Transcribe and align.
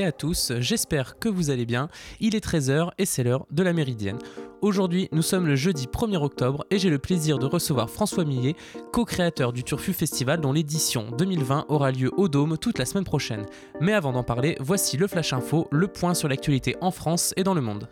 et 0.00 0.04
à 0.04 0.12
tous, 0.12 0.52
j'espère 0.60 1.18
que 1.18 1.28
vous 1.28 1.50
allez 1.50 1.66
bien. 1.66 1.88
Il 2.20 2.34
est 2.34 2.44
13h 2.44 2.90
et 2.96 3.04
c'est 3.04 3.22
l'heure 3.22 3.46
de 3.50 3.62
la 3.62 3.74
méridienne. 3.74 4.18
Aujourd'hui, 4.62 5.08
nous 5.12 5.20
sommes 5.20 5.46
le 5.46 5.56
jeudi 5.56 5.86
1er 5.86 6.16
octobre 6.16 6.64
et 6.70 6.78
j'ai 6.78 6.88
le 6.88 6.98
plaisir 6.98 7.38
de 7.38 7.44
recevoir 7.44 7.90
François 7.90 8.24
Millet, 8.24 8.56
co-créateur 8.92 9.52
du 9.52 9.62
Turfu 9.62 9.92
Festival 9.92 10.40
dont 10.40 10.52
l'édition 10.52 11.10
2020 11.18 11.66
aura 11.68 11.92
lieu 11.92 12.10
au 12.16 12.28
Dôme 12.28 12.56
toute 12.56 12.78
la 12.78 12.86
semaine 12.86 13.04
prochaine. 13.04 13.44
Mais 13.80 13.92
avant 13.92 14.12
d'en 14.12 14.22
parler, 14.22 14.56
voici 14.60 14.96
le 14.96 15.06
Flash 15.06 15.34
Info, 15.34 15.68
le 15.70 15.86
point 15.86 16.14
sur 16.14 16.28
l'actualité 16.28 16.76
en 16.80 16.90
France 16.90 17.34
et 17.36 17.42
dans 17.42 17.54
le 17.54 17.60
monde. 17.60 17.88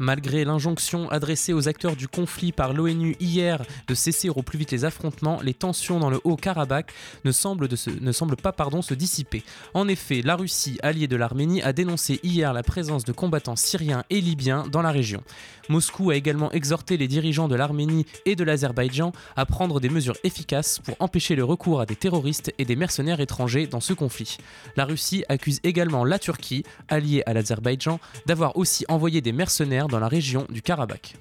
Malgré 0.00 0.46
l'injonction 0.46 1.10
adressée 1.10 1.52
aux 1.52 1.68
acteurs 1.68 1.94
du 1.94 2.08
conflit 2.08 2.52
par 2.52 2.72
l'ONU 2.72 3.16
hier 3.20 3.62
de 3.86 3.94
cesser 3.94 4.30
au 4.30 4.42
plus 4.42 4.58
vite 4.58 4.70
les 4.70 4.86
affrontements, 4.86 5.40
les 5.42 5.52
tensions 5.52 6.00
dans 6.00 6.08
le 6.08 6.18
Haut-Karabakh 6.24 6.90
ne 7.26 7.32
semblent, 7.32 7.68
ne 7.68 8.34
pas 8.34 8.52
pardon, 8.52 8.80
se 8.80 8.94
dissiper. 8.94 9.42
En 9.74 9.88
effet, 9.88 10.22
la 10.22 10.36
Russie, 10.36 10.78
alliée 10.82 11.06
de 11.06 11.16
l'Arménie, 11.16 11.60
a 11.60 11.74
dénoncé 11.74 12.18
hier 12.22 12.54
la 12.54 12.62
présence 12.62 13.04
de 13.04 13.12
combattants 13.12 13.56
syriens 13.56 14.04
et 14.08 14.22
libyens 14.22 14.66
dans 14.72 14.80
la 14.80 14.90
région. 14.90 15.22
Moscou 15.68 16.10
a 16.10 16.16
également 16.16 16.50
exhorté 16.50 16.96
les 16.96 17.06
dirigeants 17.06 17.46
de 17.46 17.54
l'Arménie 17.54 18.06
et 18.24 18.36
de 18.36 18.42
l'Azerbaïdjan 18.42 19.12
à 19.36 19.44
prendre 19.44 19.80
des 19.80 19.90
mesures 19.90 20.16
efficaces 20.24 20.78
pour 20.78 20.96
empêcher 20.98 21.36
le 21.36 21.44
recours 21.44 21.80
à 21.80 21.86
des 21.86 21.94
terroristes 21.94 22.54
et 22.56 22.64
des 22.64 22.74
mercenaires 22.74 23.20
étrangers 23.20 23.66
dans 23.66 23.80
ce 23.80 23.92
conflit. 23.92 24.38
La 24.76 24.86
Russie 24.86 25.24
accuse 25.28 25.60
également 25.62 26.06
la 26.06 26.18
Turquie, 26.18 26.64
alliée 26.88 27.22
à 27.26 27.34
l'Azerbaïdjan, 27.34 28.00
d'avoir 28.24 28.56
aussi 28.56 28.86
envoyé 28.88 29.20
des 29.20 29.32
mercenaires 29.32 29.89
dans 29.90 30.00
la 30.00 30.08
région 30.08 30.46
du 30.48 30.62
Karabakh. 30.62 31.16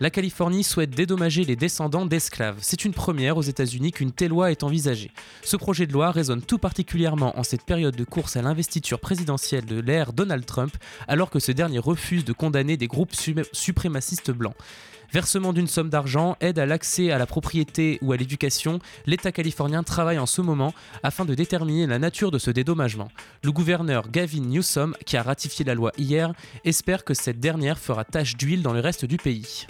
La 0.00 0.10
Californie 0.10 0.62
souhaite 0.62 0.90
dédommager 0.90 1.44
les 1.44 1.56
descendants 1.56 2.06
d'esclaves. 2.06 2.58
C'est 2.60 2.84
une 2.84 2.94
première 2.94 3.36
aux 3.36 3.42
États-Unis 3.42 3.90
qu'une 3.90 4.12
telle 4.12 4.30
loi 4.30 4.52
est 4.52 4.62
envisagée. 4.62 5.10
Ce 5.42 5.56
projet 5.56 5.88
de 5.88 5.92
loi 5.92 6.12
résonne 6.12 6.40
tout 6.40 6.58
particulièrement 6.58 7.36
en 7.36 7.42
cette 7.42 7.64
période 7.64 7.96
de 7.96 8.04
course 8.04 8.36
à 8.36 8.42
l'investiture 8.42 9.00
présidentielle 9.00 9.64
de 9.64 9.80
l'ère 9.80 10.12
Donald 10.12 10.46
Trump, 10.46 10.72
alors 11.08 11.30
que 11.30 11.40
ce 11.40 11.50
dernier 11.50 11.80
refuse 11.80 12.24
de 12.24 12.32
condamner 12.32 12.76
des 12.76 12.86
groupes 12.86 13.14
suprémacistes 13.52 14.30
blancs. 14.30 14.54
Versement 15.12 15.54
d'une 15.54 15.66
somme 15.66 15.88
d'argent, 15.88 16.36
aide 16.40 16.58
à 16.58 16.66
l'accès 16.66 17.10
à 17.10 17.18
la 17.18 17.24
propriété 17.24 17.98
ou 18.02 18.12
à 18.12 18.16
l'éducation, 18.16 18.78
l'État 19.06 19.32
californien 19.32 19.82
travaille 19.82 20.18
en 20.18 20.26
ce 20.26 20.42
moment 20.42 20.74
afin 21.02 21.24
de 21.24 21.34
déterminer 21.34 21.86
la 21.86 21.98
nature 21.98 22.30
de 22.30 22.38
ce 22.38 22.50
dédommagement. 22.50 23.08
Le 23.42 23.50
gouverneur 23.50 24.10
Gavin 24.10 24.42
Newsom, 24.42 24.94
qui 25.06 25.16
a 25.16 25.22
ratifié 25.22 25.64
la 25.64 25.74
loi 25.74 25.92
hier, 25.96 26.34
espère 26.64 27.04
que 27.04 27.14
cette 27.14 27.40
dernière 27.40 27.78
fera 27.78 28.04
tache 28.04 28.36
d'huile 28.36 28.62
dans 28.62 28.74
le 28.74 28.80
reste 28.80 29.06
du 29.06 29.16
pays. 29.16 29.66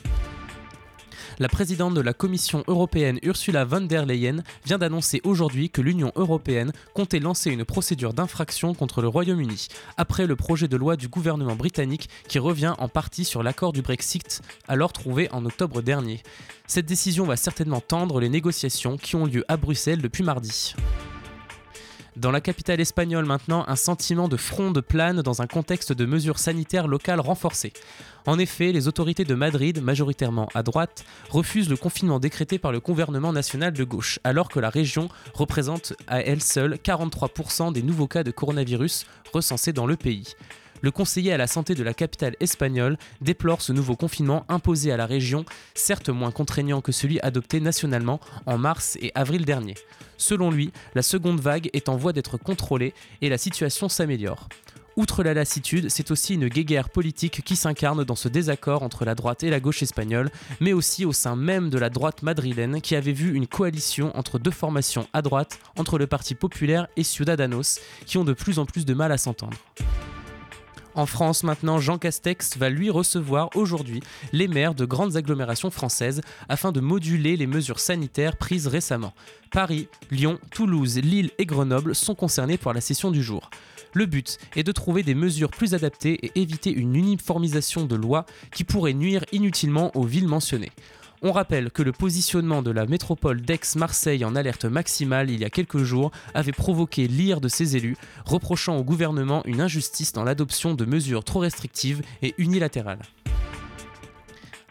La 1.38 1.48
présidente 1.48 1.94
de 1.94 2.00
la 2.00 2.12
Commission 2.12 2.64
européenne 2.66 3.18
Ursula 3.22 3.64
von 3.64 3.82
der 3.82 4.06
Leyen 4.06 4.42
vient 4.64 4.78
d'annoncer 4.78 5.20
aujourd'hui 5.24 5.70
que 5.70 5.80
l'Union 5.80 6.12
européenne 6.16 6.72
comptait 6.94 7.20
lancer 7.20 7.50
une 7.50 7.64
procédure 7.64 8.14
d'infraction 8.14 8.74
contre 8.74 9.02
le 9.02 9.08
Royaume-Uni, 9.08 9.68
après 9.96 10.26
le 10.26 10.36
projet 10.36 10.68
de 10.68 10.76
loi 10.76 10.96
du 10.96 11.08
gouvernement 11.08 11.56
britannique 11.56 12.08
qui 12.28 12.38
revient 12.38 12.74
en 12.78 12.88
partie 12.88 13.24
sur 13.24 13.42
l'accord 13.42 13.72
du 13.72 13.82
Brexit, 13.82 14.42
alors 14.66 14.92
trouvé 14.92 15.28
en 15.32 15.44
octobre 15.44 15.82
dernier. 15.82 16.22
Cette 16.66 16.86
décision 16.86 17.24
va 17.24 17.36
certainement 17.36 17.80
tendre 17.80 18.20
les 18.20 18.28
négociations 18.28 18.96
qui 18.96 19.16
ont 19.16 19.26
lieu 19.26 19.44
à 19.48 19.56
Bruxelles 19.56 20.02
depuis 20.02 20.22
mardi. 20.22 20.74
Dans 22.18 22.32
la 22.32 22.40
capitale 22.40 22.80
espagnole 22.80 23.26
maintenant, 23.26 23.64
un 23.68 23.76
sentiment 23.76 24.26
de 24.26 24.36
fronde 24.36 24.80
plane 24.80 25.22
dans 25.22 25.40
un 25.40 25.46
contexte 25.46 25.92
de 25.92 26.04
mesures 26.04 26.40
sanitaires 26.40 26.88
locales 26.88 27.20
renforcées. 27.20 27.72
En 28.26 28.40
effet, 28.40 28.72
les 28.72 28.88
autorités 28.88 29.24
de 29.24 29.36
Madrid, 29.36 29.80
majoritairement 29.80 30.48
à 30.52 30.64
droite, 30.64 31.04
refusent 31.30 31.70
le 31.70 31.76
confinement 31.76 32.18
décrété 32.18 32.58
par 32.58 32.72
le 32.72 32.80
gouvernement 32.80 33.32
national 33.32 33.72
de 33.72 33.84
gauche, 33.84 34.18
alors 34.24 34.48
que 34.48 34.58
la 34.58 34.68
région 34.68 35.08
représente 35.32 35.92
à 36.08 36.20
elle 36.20 36.42
seule 36.42 36.74
43% 36.74 37.72
des 37.72 37.82
nouveaux 37.82 38.08
cas 38.08 38.24
de 38.24 38.32
coronavirus 38.32 39.06
recensés 39.32 39.72
dans 39.72 39.86
le 39.86 39.94
pays. 39.94 40.34
Le 40.80 40.90
conseiller 40.90 41.32
à 41.32 41.36
la 41.36 41.46
santé 41.46 41.74
de 41.74 41.82
la 41.82 41.94
capitale 41.94 42.36
espagnole 42.40 42.98
déplore 43.20 43.62
ce 43.62 43.72
nouveau 43.72 43.96
confinement 43.96 44.44
imposé 44.48 44.92
à 44.92 44.96
la 44.96 45.06
région, 45.06 45.44
certes 45.74 46.08
moins 46.08 46.30
contraignant 46.30 46.80
que 46.80 46.92
celui 46.92 47.20
adopté 47.20 47.60
nationalement 47.60 48.20
en 48.46 48.58
mars 48.58 48.96
et 49.00 49.12
avril 49.14 49.44
dernier. 49.44 49.74
Selon 50.16 50.50
lui, 50.50 50.72
la 50.94 51.02
seconde 51.02 51.40
vague 51.40 51.70
est 51.72 51.88
en 51.88 51.96
voie 51.96 52.12
d'être 52.12 52.36
contrôlée 52.36 52.94
et 53.22 53.28
la 53.28 53.38
situation 53.38 53.88
s'améliore. 53.88 54.48
Outre 54.98 55.22
la 55.22 55.32
lassitude, 55.32 55.90
c'est 55.90 56.10
aussi 56.10 56.34
une 56.34 56.48
guéguerre 56.48 56.88
politique 56.88 57.42
qui 57.44 57.54
s'incarne 57.54 58.02
dans 58.02 58.16
ce 58.16 58.26
désaccord 58.26 58.82
entre 58.82 59.04
la 59.04 59.14
droite 59.14 59.44
et 59.44 59.48
la 59.48 59.60
gauche 59.60 59.80
espagnole, 59.80 60.28
mais 60.60 60.72
aussi 60.72 61.04
au 61.04 61.12
sein 61.12 61.36
même 61.36 61.70
de 61.70 61.78
la 61.78 61.88
droite 61.88 62.24
madrilène 62.24 62.80
qui 62.80 62.96
avait 62.96 63.12
vu 63.12 63.32
une 63.32 63.46
coalition 63.46 64.10
entre 64.18 64.40
deux 64.40 64.50
formations 64.50 65.06
à 65.12 65.22
droite, 65.22 65.60
entre 65.76 65.98
le 65.98 66.08
Parti 66.08 66.34
populaire 66.34 66.88
et 66.96 67.04
Ciudadanos, 67.04 67.78
qui 68.06 68.18
ont 68.18 68.24
de 68.24 68.32
plus 68.32 68.58
en 68.58 68.66
plus 68.66 68.84
de 68.84 68.94
mal 68.94 69.12
à 69.12 69.18
s'entendre. 69.18 69.56
En 70.98 71.06
France, 71.06 71.44
maintenant, 71.44 71.78
Jean 71.78 71.96
Castex 71.96 72.56
va 72.56 72.70
lui 72.70 72.90
recevoir 72.90 73.50
aujourd'hui 73.54 74.00
les 74.32 74.48
maires 74.48 74.74
de 74.74 74.84
grandes 74.84 75.16
agglomérations 75.16 75.70
françaises 75.70 76.22
afin 76.48 76.72
de 76.72 76.80
moduler 76.80 77.36
les 77.36 77.46
mesures 77.46 77.78
sanitaires 77.78 78.36
prises 78.36 78.66
récemment. 78.66 79.14
Paris, 79.52 79.86
Lyon, 80.10 80.40
Toulouse, 80.50 80.98
Lille 80.98 81.30
et 81.38 81.46
Grenoble 81.46 81.94
sont 81.94 82.16
concernés 82.16 82.58
par 82.58 82.72
la 82.72 82.80
session 82.80 83.12
du 83.12 83.22
jour. 83.22 83.48
Le 83.92 84.06
but 84.06 84.38
est 84.56 84.64
de 84.64 84.72
trouver 84.72 85.04
des 85.04 85.14
mesures 85.14 85.50
plus 85.50 85.72
adaptées 85.72 86.18
et 86.26 86.40
éviter 86.40 86.72
une 86.72 86.96
uniformisation 86.96 87.84
de 87.84 87.94
lois 87.94 88.26
qui 88.52 88.64
pourrait 88.64 88.92
nuire 88.92 89.24
inutilement 89.30 89.96
aux 89.96 90.04
villes 90.04 90.26
mentionnées. 90.26 90.72
On 91.20 91.32
rappelle 91.32 91.72
que 91.72 91.82
le 91.82 91.90
positionnement 91.90 92.62
de 92.62 92.70
la 92.70 92.86
métropole 92.86 93.40
d'Aix-Marseille 93.40 94.24
en 94.24 94.36
alerte 94.36 94.64
maximale 94.64 95.30
il 95.30 95.40
y 95.40 95.44
a 95.44 95.50
quelques 95.50 95.82
jours 95.82 96.12
avait 96.32 96.52
provoqué 96.52 97.08
l'ire 97.08 97.40
de 97.40 97.48
ses 97.48 97.76
élus, 97.76 97.96
reprochant 98.24 98.76
au 98.76 98.84
gouvernement 98.84 99.42
une 99.44 99.60
injustice 99.60 100.12
dans 100.12 100.22
l'adoption 100.22 100.74
de 100.74 100.84
mesures 100.84 101.24
trop 101.24 101.40
restrictives 101.40 102.02
et 102.22 102.34
unilatérales. 102.38 103.02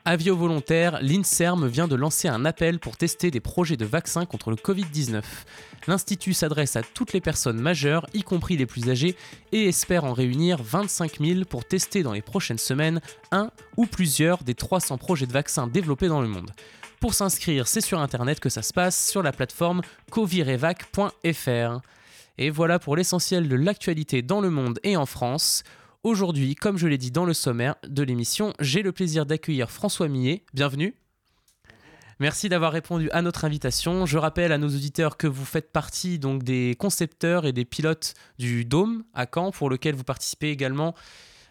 Avio 0.09 0.37
volontaire, 0.37 0.99
l'INSERM 1.01 1.67
vient 1.67 1.89
de 1.89 1.97
lancer 1.97 2.29
un 2.29 2.45
appel 2.45 2.79
pour 2.79 2.95
tester 2.95 3.29
des 3.29 3.41
projets 3.41 3.75
de 3.75 3.83
vaccins 3.83 4.25
contre 4.25 4.51
le 4.51 4.55
Covid-19. 4.55 5.21
L'Institut 5.85 6.31
s'adresse 6.31 6.77
à 6.77 6.81
toutes 6.81 7.11
les 7.11 7.19
personnes 7.19 7.59
majeures, 7.59 8.07
y 8.13 8.21
compris 8.21 8.55
les 8.55 8.65
plus 8.65 8.89
âgées, 8.89 9.17
et 9.51 9.67
espère 9.67 10.05
en 10.05 10.13
réunir 10.13 10.63
25 10.63 11.19
000 11.19 11.43
pour 11.43 11.65
tester 11.65 12.03
dans 12.03 12.13
les 12.13 12.21
prochaines 12.21 12.57
semaines 12.57 13.01
un 13.33 13.51
ou 13.75 13.85
plusieurs 13.85 14.45
des 14.45 14.55
300 14.55 14.97
projets 14.97 15.25
de 15.25 15.33
vaccins 15.33 15.67
développés 15.67 16.07
dans 16.07 16.21
le 16.21 16.29
monde. 16.29 16.51
Pour 17.01 17.13
s'inscrire, 17.13 17.67
c'est 17.67 17.81
sur 17.81 17.99
Internet 17.99 18.39
que 18.39 18.47
ça 18.47 18.61
se 18.61 18.71
passe, 18.71 19.09
sur 19.09 19.21
la 19.21 19.33
plateforme 19.33 19.81
covirevac.fr. 20.09 21.81
Et 22.37 22.49
voilà 22.49 22.79
pour 22.79 22.95
l'essentiel 22.95 23.49
de 23.49 23.55
l'actualité 23.57 24.21
dans 24.21 24.39
le 24.39 24.51
monde 24.51 24.79
et 24.83 24.95
en 24.95 25.05
France. 25.05 25.65
Aujourd'hui, 26.07 26.55
comme 26.55 26.77
je 26.77 26.87
l'ai 26.87 26.97
dit 26.97 27.11
dans 27.11 27.25
le 27.25 27.33
sommaire 27.33 27.75
de 27.85 28.01
l'émission, 28.01 28.53
j'ai 28.61 28.81
le 28.81 28.93
plaisir 28.93 29.25
d'accueillir 29.25 29.69
François 29.69 30.07
Millet. 30.07 30.45
Bienvenue. 30.53 30.95
Merci 32.21 32.47
d'avoir 32.47 32.71
répondu 32.71 33.09
à 33.11 33.21
notre 33.21 33.43
invitation. 33.43 34.05
Je 34.05 34.17
rappelle 34.17 34.53
à 34.53 34.57
nos 34.57 34.69
auditeurs 34.69 35.17
que 35.17 35.27
vous 35.27 35.43
faites 35.43 35.73
partie 35.73 36.17
donc 36.17 36.43
des 36.43 36.77
concepteurs 36.79 37.45
et 37.45 37.51
des 37.51 37.65
pilotes 37.65 38.13
du 38.39 38.63
Dôme 38.63 39.03
à 39.13 39.25
Caen, 39.25 39.51
pour 39.51 39.69
lequel 39.69 39.95
vous 39.95 40.05
participez 40.05 40.49
également 40.49 40.95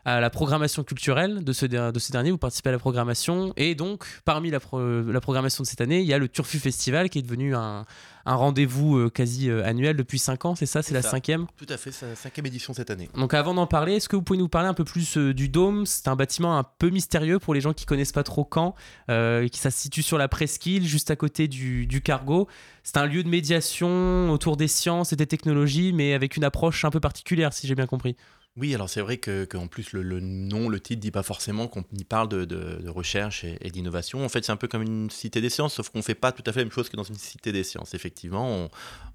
à 0.06 0.20
la 0.20 0.31
programmation 0.31 0.85
culturelle 0.85 1.43
de 1.43 1.53
ce, 1.53 1.67
de 1.67 1.99
ce 1.99 2.12
dernier, 2.12 2.31
vous 2.31 2.38
participez 2.38 2.69
à 2.69 2.73
la 2.73 2.79
programmation. 2.79 3.53
Et 3.56 3.75
donc, 3.75 4.06
parmi 4.25 4.50
la, 4.53 4.61
la 4.73 5.20
programmation 5.20 5.62
de 5.62 5.67
cette 5.67 5.81
année, 5.81 5.99
il 5.99 6.06
y 6.06 6.14
a 6.14 6.19
le 6.19 6.29
Turfu 6.29 6.61
Festival 6.61 7.11
qui 7.11 7.19
est 7.19 7.23
devenu 7.23 7.56
un, 7.56 7.85
un 8.25 8.35
rendez-vous 8.37 8.99
euh, 8.99 9.11
quasi 9.11 9.50
euh, 9.50 9.64
annuel 9.67 9.97
depuis 9.97 10.20
5 10.20 10.44
ans, 10.44 10.55
c'est 10.55 10.64
ça? 10.64 10.81
C'est 10.81 10.94
la 10.94 11.03
cinquième? 11.03 11.49
Tout 11.56 11.67
à 11.69 11.76
fait, 11.76 11.91
c'est 11.91 12.06
la 12.06 12.14
cinquième 12.14 12.47
édition 12.47 12.73
cette 12.73 12.91
année. 12.91 13.08
Donc 13.17 13.35
avant 13.35 13.53
d'en 13.53 13.67
parler, 13.67 13.94
est-ce 13.94 14.08
que 14.08 14.14
vous 14.14 14.23
pouvez 14.23 14.38
nous 14.38 14.49
parler 14.49 14.69
un 14.69 14.75
peu 14.75 14.85
plus 14.85 15.19
euh, 15.19 15.35
du 15.35 15.49
Dôme? 15.49 15.87
C'est 15.87 16.06
un 16.06 16.14
bâtiment 16.14 16.56
un 16.56 16.64
peu 16.64 16.91
mystérieux 16.91 17.41
pour 17.41 17.53
les 17.53 17.61
gens 17.61 17.73
qui 17.73 17.85
connaissent 17.85 18.12
pas 18.12 18.23
trop 18.23 18.49
Caen, 18.55 18.76
qui 19.08 19.58
ça 19.58 19.73
se 19.73 19.81
situe 19.81 20.03
sur 20.03 20.19
la 20.19 20.29
presqu'île, 20.29 20.87
juste 20.87 21.11
à 21.11 21.17
côté 21.17 21.49
du, 21.49 21.85
du 21.88 22.00
cargo. 22.00 22.47
C'est 22.85 22.99
un 22.99 23.06
lieu 23.06 23.25
de 23.25 23.29
médiation 23.29 24.31
autour 24.31 24.56
des 24.56 24.69
sciences 24.69 25.12
et 25.12 25.17
des 25.17 25.26
technologies, 25.26 25.93
mais 25.93 26.14
avec 26.14 26.37
une 26.37 26.44
approche 26.44 26.85
un 26.85 26.91
peu 26.91 27.00
particulière, 27.00 27.53
si 27.53 27.67
j'ai 27.67 27.75
bien 27.75 27.87
compris. 27.87 28.14
Oui, 28.58 28.75
alors 28.75 28.88
c'est 28.88 29.03
vrai 29.03 29.19
qu'en 29.19 29.67
plus 29.67 29.93
le, 29.93 30.19
nom, 30.20 30.70
le 30.70 30.81
titre 30.81 31.00
dit 31.00 31.11
pas 31.11 31.23
forcément 31.23 31.69
qu'on 31.69 31.85
y 31.93 32.05
parle 32.05 32.29
de, 32.29 32.88
recherche 32.88 33.44
et, 33.44 33.70
d'innovation. 33.70 34.25
En 34.25 34.31
fait, 34.31 34.47
c'est 34.47 34.53
un 34.53 34.56
peu 34.56 34.67
comme 34.67 34.81
une 34.81 35.11
cité 35.11 35.43
des 35.43 35.50
sciences, 35.50 35.75
sauf 35.75 35.91
qu'on 35.91 35.99
ne 35.99 36.03
fait 36.03 36.14
pas 36.14 36.32
tout 36.32 36.43
à 36.47 36.53
fait 36.53 36.61
la 36.61 36.64
même 36.64 36.73
chose 36.73 36.88
que 36.88 36.97
dans 36.97 37.03
une 37.03 37.17
cité 37.17 37.53
des 37.53 37.64
sciences. 37.64 37.93
Effectivement, 37.93 38.70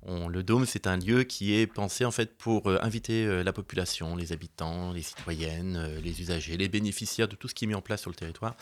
le 0.06 0.44
Dôme, 0.44 0.68
c'est 0.68 0.86
un 0.86 0.98
lieu 0.98 1.24
qui 1.24 1.56
est 1.56 1.66
pensé 1.66 2.06
en 2.06 2.12
fait 2.12 2.38
pour 2.38 2.68
euh, 2.68 2.78
inviter 2.84 3.26
euh, 3.26 3.44
la 3.44 3.52
population, 3.52 4.16
les 4.16 4.32
habitants, 4.32 4.94
les 4.94 5.02
citoyennes, 5.02 5.76
euh, 5.76 6.00
les 6.02 6.22
usagers, 6.22 6.56
les 6.56 6.70
bénéficiaires 6.70 7.28
de 7.28 7.36
tout 7.36 7.48
ce 7.48 7.56
qui 7.56 7.66
est 7.66 7.68
mis 7.68 7.76
en 7.76 7.82
place 7.82 8.02
sur 8.02 8.12
le 8.12 8.16
territoire, 8.16 8.56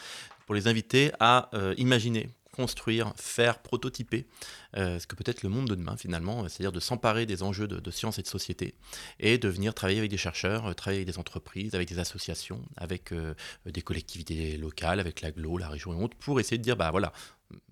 pour 0.46 0.56
les 0.56 0.68
inviter 0.68 1.12
à 1.20 1.50
imaginer 1.78 2.30
construire, 2.60 3.14
faire, 3.16 3.60
prototyper 3.60 4.26
ce 4.76 5.06
que 5.08 5.16
peut 5.16 5.24
être 5.26 5.44
le 5.44 5.50
monde 5.50 5.68
de 5.70 5.76
demain 5.76 5.96
finalement, 5.98 6.48
c'est-à-dire 6.48 6.72
de 6.72 6.80
s'emparer 6.80 7.26
des 7.26 7.42
enjeux 7.42 7.68
de, 7.68 7.92
sciences 7.92 8.20
et 8.20 8.22
de 8.22 8.28
société 8.28 8.76
et 9.20 9.38
de 9.38 9.48
venir 9.48 9.74
travailler 9.74 10.00
avec 10.00 10.12
des 10.12 10.18
chercheurs, 10.18 10.76
travailler 10.76 11.00
avec 11.00 11.08
des 11.08 11.18
entreprises, 11.18 11.74
avec 11.74 11.88
des 11.88 12.00
associations, 12.00 12.62
avec 12.76 13.14
des 13.66 13.82
collectivités 13.82 14.58
locales, 14.58 15.00
avec 15.00 15.22
l'aglo, 15.22 15.58
la 15.58 15.70
région 15.70 15.94
et 15.94 16.04
autres, 16.04 16.18
pour 16.18 16.40
essayer 16.40 16.58
de 16.58 16.64
dire, 16.64 16.76
bah 16.76 16.92
voilà, 16.92 17.14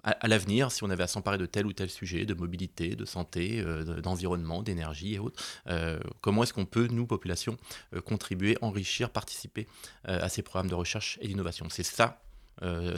à, 0.04 0.28
l'avenir, 0.28 0.72
si 0.72 0.84
on 0.84 0.90
avait 0.90 1.04
à 1.04 1.08
s'emparer 1.08 1.38
de 1.38 1.46
tel 1.46 1.66
ou 1.66 1.74
tel 1.74 1.90
sujet, 1.90 2.26
de 2.26 2.34
mobilité, 2.34 2.96
de 2.96 3.06
santé, 3.06 3.60
euh, 3.60 4.02
d'environnement, 4.02 4.64
d'énergie 4.64 5.16
et 5.16 5.20
autres, 5.20 5.44
euh, 5.68 6.00
comment 6.22 6.44
est-ce 6.44 6.54
qu'on 6.54 6.66
peut, 6.66 6.88
nous, 6.88 7.06
population, 7.06 7.58
euh, 7.94 8.02
contribuer, 8.02 8.58
enrichir, 8.62 9.10
participer 9.10 9.68
à 10.06 10.30
ces 10.30 10.42
programmes 10.42 10.70
de 10.70 10.76
recherche 10.76 11.20
et 11.22 11.28
d'innovation? 11.28 11.68
C'est 11.70 11.84
ça, 11.84 12.22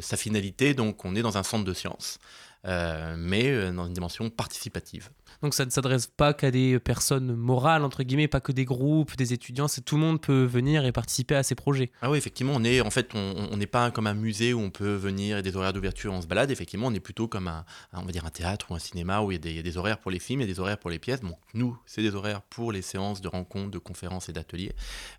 sa 0.02 0.18
finalité. 0.18 0.74
Donc, 0.74 1.06
on 1.06 1.16
est 1.16 1.22
dans 1.22 1.38
un 1.38 1.44
centre 1.44 1.66
de 1.66 1.74
sciences, 1.74 2.20
mais 2.66 3.72
dans 3.72 3.88
une 3.88 3.94
dimension 3.94 4.30
participative. 4.30 5.10
Donc 5.42 5.54
ça 5.54 5.66
ne 5.66 5.70
s'adresse 5.70 6.08
pas 6.08 6.34
qu'à 6.34 6.52
des 6.52 6.80
personnes 6.80 7.36
morales, 7.36 7.84
entre 7.84 8.04
guillemets, 8.04 8.28
pas 8.28 8.42
que 8.42 8.52
des 8.52 8.66
groupes, 8.66 9.16
des 9.16 9.34
étudiants, 9.34 9.68
c'est 9.68 9.82
tout 9.82 9.96
le 9.96 10.02
monde 10.02 10.22
peut 10.22 10.44
venir 10.44 10.86
et 10.86 10.92
participer 10.92 11.36
à 11.36 11.44
ces 11.44 11.56
projets. 11.56 11.92
Ah 12.02 12.10
oui, 12.10 12.18
effectivement, 12.18 12.54
on 12.56 12.64
est 12.64 12.82
en 12.82 12.90
fait, 12.90 13.12
on 13.14 13.56
n'est 13.56 13.68
pas 13.68 13.92
comme 13.92 14.08
un 14.08 14.14
musée 14.14 14.54
où 14.54 14.60
on 14.60 14.70
peut 14.70 14.96
venir 14.96 15.38
et 15.38 15.42
des 15.42 15.56
horaires 15.56 15.74
d'ouverture, 15.74 16.14
on 16.14 16.22
se 16.22 16.28
balade. 16.28 16.52
Effectivement, 16.52 16.88
on 16.88 16.94
est 16.94 17.00
plutôt 17.00 17.28
comme 17.28 17.48
un, 17.48 17.66
on 17.94 18.04
va 18.04 18.12
dire 18.12 18.26
un 18.26 18.30
théâtre 18.30 18.72
ou 18.72 18.76
un 18.76 18.80
cinéma 18.80 19.22
où 19.22 19.32
il 19.32 19.36
y, 19.36 19.60
a 19.60 19.62
des, 19.62 19.78
horaires 19.78 20.00
pour 20.00 20.12
les 20.12 20.20
films 20.20 20.42
et 20.42 20.46
des 20.46 20.60
horaires 20.60 20.78
pour 20.78 20.90
les 20.90 21.00
pièces. 21.00 21.22
Bon, 21.22 21.36
nous, 21.54 21.78
c'est 21.86 22.02
des 22.02 22.16
horaires 22.16 22.42
pour 22.42 22.72
les 22.72 22.82
séances 22.82 23.22
de 23.22 23.28
rencontres, 23.28 23.72
de 23.72 23.80
conférences 23.80 24.30
et 24.30 24.34
d'ateliers, 24.34 24.74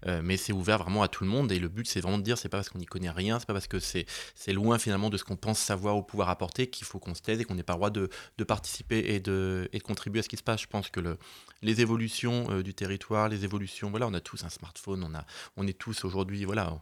euh, 0.06 0.20
mais 0.22 0.37
c'est 0.37 0.52
ouvert 0.52 0.78
vraiment 0.78 1.02
à 1.02 1.08
tout 1.08 1.25
le 1.25 1.31
monde. 1.31 1.50
Et 1.52 1.58
le 1.58 1.69
but, 1.69 1.87
c'est 1.87 2.00
vraiment 2.00 2.19
de 2.19 2.22
dire, 2.22 2.38
c'est 2.38 2.48
pas 2.48 2.58
parce 2.58 2.69
qu'on 2.69 2.78
n'y 2.78 2.87
connaît 2.87 3.10
rien, 3.10 3.38
c'est 3.38 3.46
pas 3.46 3.54
parce 3.54 3.66
que 3.66 3.78
c'est 3.78 4.06
loin 4.52 4.78
finalement 4.78 5.10
de 5.10 5.16
ce 5.16 5.25
qu'on 5.25 5.37
pense 5.37 5.58
savoir 5.58 5.96
ou 5.96 6.02
pouvoir 6.02 6.28
apporter 6.28 6.69
qu'il 6.69 6.87
faut 6.87 6.98
qu'on 6.98 7.14
se 7.14 7.22
et 7.38 7.44
qu'on 7.44 7.54
n'ait 7.54 7.62
pas 7.62 7.74
droit 7.74 7.90
de, 7.90 8.08
de 8.38 8.44
participer 8.44 8.98
et 8.98 9.20
de, 9.20 9.68
contribuer 9.84 10.20
à 10.20 10.22
ce 10.22 10.28
qui 10.28 10.36
se 10.36 10.42
passe. 10.42 10.62
Je 10.62 10.66
pense 10.66 10.88
que 10.88 11.00
le, 11.00 11.18
les 11.62 11.80
évolutions 11.80 12.50
euh, 12.50 12.62
du 12.62 12.74
territoire, 12.74 13.28
les 13.28 13.44
évolutions, 13.44 13.90
voilà, 13.90 14.06
on 14.06 14.14
a 14.14 14.20
tous 14.20 14.44
un 14.44 14.48
smartphone, 14.48 15.04
on, 15.04 15.12
on 15.56 15.66
est 15.66 15.78
tous 15.78 16.04
aujourd'hui, 16.04 16.44
voilà 16.44 16.80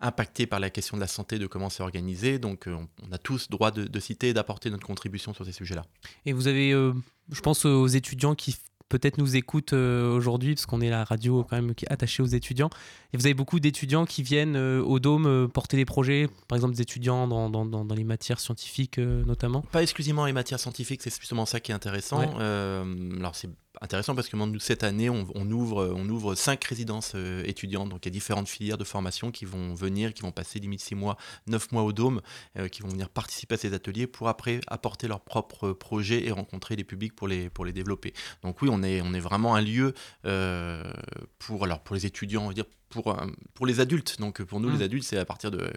impactés 0.00 0.46
par 0.46 0.60
la 0.60 0.70
question 0.70 0.96
de 0.96 1.00
la 1.00 1.06
santé, 1.06 1.38
de 1.38 1.46
comment 1.46 1.68
c'est 1.68 1.82
organisé. 1.82 2.38
Donc, 2.38 2.66
euh, 2.66 2.76
on, 3.06 3.12
a 3.12 3.18
tous 3.18 3.48
droit 3.50 3.70
de, 3.70 4.00
citer 4.00 4.30
et 4.30 4.32
d'apporter 4.32 4.70
notre 4.70 4.86
contribution 4.86 5.34
sur 5.34 5.44
ces 5.44 5.52
sujets-là. 5.52 5.84
Et 6.26 6.32
vous 6.32 6.48
avez, 6.48 6.72
euh, 6.72 6.92
je 7.30 7.40
pense 7.40 7.64
aux 7.64 7.86
étudiants 7.86 8.34
qui 8.34 8.56
peut-être 8.90 9.16
nous 9.16 9.36
écoutent 9.36 9.72
aujourd'hui, 9.72 10.54
parce 10.54 10.66
qu'on 10.66 10.82
est 10.82 10.90
la 10.90 11.04
radio 11.04 11.46
quand 11.48 11.56
même 11.56 11.74
qui 11.74 11.86
est 11.86 11.92
attachée 11.92 12.22
aux 12.22 12.26
étudiants. 12.26 12.68
Et 13.14 13.16
vous 13.16 13.24
avez 13.24 13.34
beaucoup 13.34 13.58
d'étudiants 13.58 14.04
qui 14.04 14.22
viennent 14.22 14.56
au 14.56 14.98
Dôme 14.98 15.48
porter 15.48 15.78
des 15.78 15.86
projets, 15.86 16.28
par 16.46 16.56
exemple 16.56 16.74
des 16.74 16.82
étudiants 16.82 17.26
dans, 17.26 17.48
dans, 17.48 17.64
dans, 17.64 17.94
les 17.94 18.04
matières 18.04 18.38
scientifiques 18.40 18.98
notamment 18.98 19.62
Pas 19.72 19.82
exclusivement 19.82 20.26
les 20.26 20.32
matières 20.32 20.60
scientifiques, 20.60 21.00
c'est 21.02 21.14
justement 21.18 21.46
ça 21.46 21.60
qui 21.60 21.72
est 21.72 21.74
intéressant. 21.74 22.20
alors 22.20 23.34
c'est 23.34 23.48
intéressant 23.80 24.14
parce 24.14 24.28
que 24.28 24.36
cette 24.58 24.84
année, 24.84 25.10
on, 25.10 25.50
ouvre, 25.50 25.92
on 25.94 26.08
ouvre 26.08 26.34
cinq 26.34 26.64
résidences 26.64 27.12
euh, 27.14 27.44
étudiantes. 27.44 27.88
Donc, 27.88 28.04
il 28.04 28.08
y 28.08 28.10
a 28.10 28.12
différentes 28.12 28.48
filières 28.48 28.78
de 28.78 28.84
formation 28.84 29.30
qui 29.30 29.44
vont 29.44 29.74
venir, 29.74 30.12
qui 30.12 30.22
vont 30.22 30.32
passer 30.32 30.58
limite 30.58 30.80
six 30.80 30.94
mois, 30.94 31.16
neuf 31.46 31.70
mois 31.72 31.82
au 31.82 31.92
Dôme, 31.92 32.20
euh, 32.58 32.68
qui 32.68 32.82
vont 32.82 32.88
venir 32.88 33.08
participer 33.08 33.54
à 33.54 33.58
ces 33.58 33.72
ateliers 33.74 34.06
pour 34.06 34.28
après 34.28 34.60
apporter 34.66 35.08
leurs 35.08 35.20
propres 35.20 35.72
projets 35.72 36.26
et 36.26 36.32
rencontrer 36.32 36.76
les 36.76 36.84
publics 36.84 37.14
pour 37.14 37.28
les, 37.28 37.50
pour 37.50 37.64
les 37.64 37.72
développer. 37.72 38.12
Donc, 38.42 38.60
oui, 38.62 38.68
on 38.72 38.82
est, 38.82 39.00
on 39.02 39.14
est 39.14 39.20
vraiment 39.20 39.54
un 39.54 39.60
lieu 39.60 39.94
euh, 40.24 40.92
pour, 41.38 41.64
alors, 41.64 41.80
pour 41.80 41.94
les 41.94 42.06
étudiants, 42.06 42.44
on 42.44 42.48
va 42.48 42.54
dire, 42.54 42.66
pour, 42.90 43.16
pour 43.54 43.66
les 43.66 43.80
adultes. 43.80 44.20
Donc 44.20 44.42
pour 44.42 44.60
nous, 44.60 44.70
les 44.70 44.78
mmh. 44.78 44.82
adultes, 44.82 45.04
c'est 45.04 45.18
à 45.18 45.24
partir 45.24 45.50
de, 45.50 45.70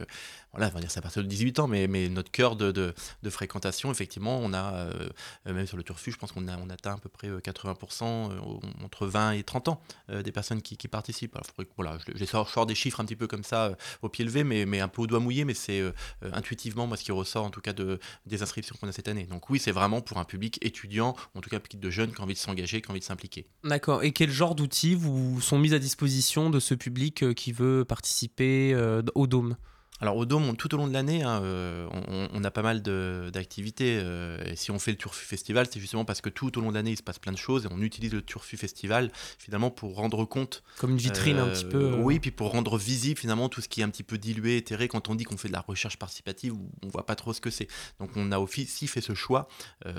voilà, 0.54 0.69
on 0.69 0.75
va 0.75 0.80
dire 0.81 0.92
c'est 0.92 1.00
à 1.00 1.01
partir 1.01 1.24
de 1.24 1.27
18 1.27 1.60
ans, 1.60 1.68
mais, 1.68 1.88
mais 1.88 2.10
notre 2.10 2.30
cœur 2.30 2.56
de, 2.56 2.71
de, 2.71 3.30
fréquentation, 3.30 3.92
effectivement, 3.92 4.39
on 4.39 4.54
a, 4.54 4.74
euh, 4.74 5.10
même 5.45 5.65
sur 5.65 5.77
le 5.77 5.83
turfu, 5.83 6.12
je 6.12 6.18
pense 6.18 6.31
qu'on 6.31 6.48
a, 6.48 6.57
on 6.57 6.69
atteint 6.69 6.94
à 6.94 6.98
peu 6.98 7.10
près 7.10 7.30
80%, 7.30 8.04
euh, 8.04 8.36
euh, 8.36 8.83
entre 8.86 9.07
20 9.07 9.31
et 9.31 9.44
30 9.44 9.69
ans, 9.69 9.81
des 10.10 10.31
personnes 10.31 10.62
qui, 10.62 10.77
qui 10.77 10.88
participent. 10.88 11.36
Alors, 11.36 11.48
voilà, 11.75 11.98
je, 12.07 12.18
je, 12.18 12.25
sors, 12.25 12.65
des 12.65 12.75
chiffres 12.75 13.00
un 13.00 13.06
petit 13.06 13.16
peu 13.16 13.27
comme 13.27 13.44
ça, 13.44 13.75
au 14.01 14.09
pied 14.09 14.24
levé, 14.24 14.44
mais, 14.44 14.66
mais 14.66 14.80
un 14.80 14.88
peu 14.88 15.01
au 15.01 15.07
doigt 15.07 15.19
mouillé, 15.19 15.44
mais 15.45 15.56
c'est 15.56 15.81
intuitivement, 16.21 16.86
moi, 16.86 16.98
ce 16.98 17.04
qui 17.04 17.12
ressort 17.12 17.45
en 17.45 17.50
tout 17.50 17.62
cas 17.62 17.74
de, 17.74 18.00
des 18.25 18.44
inscriptions 18.44 18.75
qu'on 18.80 18.88
a 18.88 18.92
cette 18.92 19.07
année. 19.07 19.25
Donc 19.25 19.50
oui, 19.50 19.59
c'est 19.59 19.71
vraiment 19.71 20.01
pour 20.01 20.18
un 20.18 20.25
public 20.25 20.59
étudiant, 20.62 21.16
en 21.36 21.42
tout 21.42 21.50
cas 21.50 21.57
un 21.57 21.59
public 21.59 21.80
de 21.80 21.89
jeunes 21.89 22.13
qui 22.13 22.21
ont 22.21 22.25
envie 22.25 22.33
de 22.33 22.39
s'engager, 22.39 22.81
qui 22.81 22.89
ont 22.89 22.92
envie 22.92 23.00
de 23.00 23.06
s'impliquer. 23.06 23.48
D'accord. 23.63 24.04
Et 24.04 24.12
quel 24.12 24.30
genre 24.30 24.54
d'outils 24.54 24.95
vous 24.95 25.42
sont 25.42 25.57
mis 25.57 25.74
à 25.74 25.80
disposition 25.80 26.50
de 26.50 26.59
ce 26.59 26.75
public 26.75 27.02
euh, 27.21 27.33
qui 27.33 27.51
veut 27.51 27.85
participer 27.85 28.73
euh, 28.73 29.01
au 29.15 29.27
Dôme 29.27 29.55
alors 30.03 30.17
au 30.17 30.25
Dôme, 30.25 30.57
tout 30.57 30.75
au 30.75 30.77
long 30.77 30.85
de 30.85 30.91
l'année, 30.91 31.23
hein, 31.23 31.41
euh, 31.44 31.88
on, 32.33 32.44
a 32.44 32.51
pas 32.51 32.61
mal 32.61 32.81
d'activités. 32.81 33.97
Euh, 34.03 34.38
et 34.44 34.57
si 34.57 34.69
on 34.69 34.77
fait 34.77 34.91
le 34.91 34.97
Turfu 34.97 35.25
Festival, 35.25 35.65
c'est 35.71 35.79
justement 35.79 36.03
parce 36.03 36.19
que 36.19 36.27
tout 36.27 36.57
au 36.57 36.61
long 36.61 36.71
de 36.71 36.75
l'année, 36.75 36.91
il 36.91 36.97
se 36.97 37.03
passe 37.03 37.19
plein 37.19 37.31
de 37.31 37.38
choses 37.38 37.63
et 37.63 37.69
on 37.71 37.81
utilise 37.81 38.11
le 38.11 38.21
Turfu 38.21 38.57
Festival 38.57 39.13
finalement 39.39 39.71
pour 39.71 39.95
rendre 39.95 40.25
compte. 40.25 40.61
Comme 40.77 40.91
une 40.91 40.97
vitrine 40.97 41.39
un 41.39 41.47
petit 41.47 41.63
peu. 41.63 41.94
Euh, 41.94 41.95
oui, 41.95 42.19
puis 42.19 42.31
pour 42.31 42.51
rendre 42.51 42.77
visible 42.77 43.17
finalement 43.17 43.47
tout 43.47 43.61
ce 43.61 43.69
qui 43.69 43.79
est 43.79 43.85
un 43.85 43.89
petit 43.89 44.03
peu 44.03 44.17
dilué, 44.17 44.57
éthéré. 44.57 44.89
Quand 44.89 45.07
on 45.07 45.15
dit 45.15 45.23
qu'on 45.23 45.38
fait 45.38 45.47
de 45.47 45.53
la 45.53 45.61
recherche 45.61 45.95
participative, 45.97 46.53
on 46.83 46.89
voit 46.89 47.06
pas 47.06 47.15
trop 47.15 47.31
ce 47.31 47.39
que 47.39 47.49
c'est. 47.49 47.69
Donc 48.01 48.09
on 48.17 48.33
a 48.33 48.39
aussi 48.39 48.65
fait 48.88 48.99
ce 48.99 49.13
choix 49.13 49.47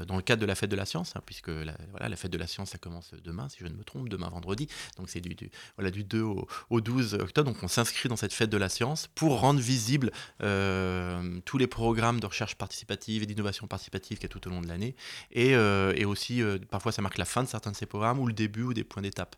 dans 0.06 0.16
le 0.16 0.22
cadre 0.22 0.42
de 0.42 0.46
la 0.46 0.54
fête 0.54 0.70
de 0.70 0.76
la 0.76 0.84
science, 0.84 1.14
hein, 1.16 1.22
puisque 1.24 1.48
la, 1.48 1.78
voilà, 1.92 2.10
la 2.10 2.16
fête 2.16 2.30
de 2.30 2.36
la 2.36 2.46
science, 2.46 2.72
ça 2.72 2.78
commence 2.78 3.12
demain, 3.24 3.48
si 3.48 3.56
je 3.60 3.68
ne 3.68 3.74
me 3.74 3.84
trompe, 3.84 4.10
demain 4.10 4.28
vendredi. 4.28 4.68
Donc 4.98 5.08
c'est 5.08 5.22
du, 5.22 5.34
voilà, 5.78 5.90
du 5.90 6.04
2 6.04 6.20
au, 6.20 6.46
au 6.68 6.82
12 6.82 7.14
octobre. 7.14 7.50
Donc 7.50 7.62
on 7.62 7.68
s'inscrit 7.68 8.10
dans 8.10 8.16
cette 8.16 8.34
fête 8.34 8.50
de 8.50 8.58
la 8.58 8.68
science 8.68 9.08
pour 9.14 9.40
rendre 9.40 9.60
visible 9.60 9.93
euh, 10.42 11.40
tous 11.44 11.58
les 11.58 11.66
programmes 11.66 12.20
de 12.20 12.26
recherche 12.26 12.54
participative 12.56 13.22
et 13.22 13.26
d'innovation 13.26 13.66
participative 13.66 14.18
qu'il 14.18 14.28
y 14.28 14.32
a 14.32 14.34
tout 14.40 14.46
au 14.48 14.50
long 14.50 14.60
de 14.60 14.68
l'année. 14.68 14.94
Et, 15.32 15.54
euh, 15.54 15.92
aussi, 16.06 16.42
euh, 16.42 16.58
parfois, 16.70 16.92
ça 16.92 17.02
marque 17.02 17.18
la 17.18 17.24
fin 17.24 17.42
de 17.42 17.48
certains 17.48 17.70
de 17.70 17.76
ces 17.76 17.86
programmes 17.86 18.18
ou 18.18 18.26
le 18.26 18.32
début 18.32 18.62
ou 18.62 18.74
des 18.74 18.84
points 18.84 19.02
d'étape. 19.02 19.36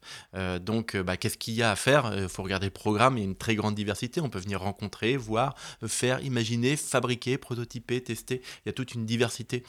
donc, 0.61 0.97
bah, 0.97 1.17
qu'est-ce 1.17 1.39
qu'il 1.39 1.55
y 1.55 1.63
a 1.63 1.71
à 1.71 1.77
faire? 1.77 2.13
Il 2.17 2.29
faut 2.29 2.43
regarder 2.43 2.67
le 2.67 2.73
programme, 2.73 3.17
il 3.17 3.21
y 3.21 3.25
a 3.25 3.27
une 3.27 3.37
très 3.37 3.55
grande 3.55 3.75
diversité. 3.75 4.21
On 4.21 4.29
peut 4.29 4.39
venir 4.39 4.61
rencontrer, 4.61 5.17
voir, 5.17 5.55
faire, 5.87 6.21
imaginer, 6.23 6.77
fabriquer, 6.77 7.39
prototyper, 7.39 8.03
tester. 8.03 8.43
Il 8.65 8.67
y 8.67 8.71
a 8.71 8.73
toute 8.73 8.95
une 8.95 9.07
diversité 9.07 9.63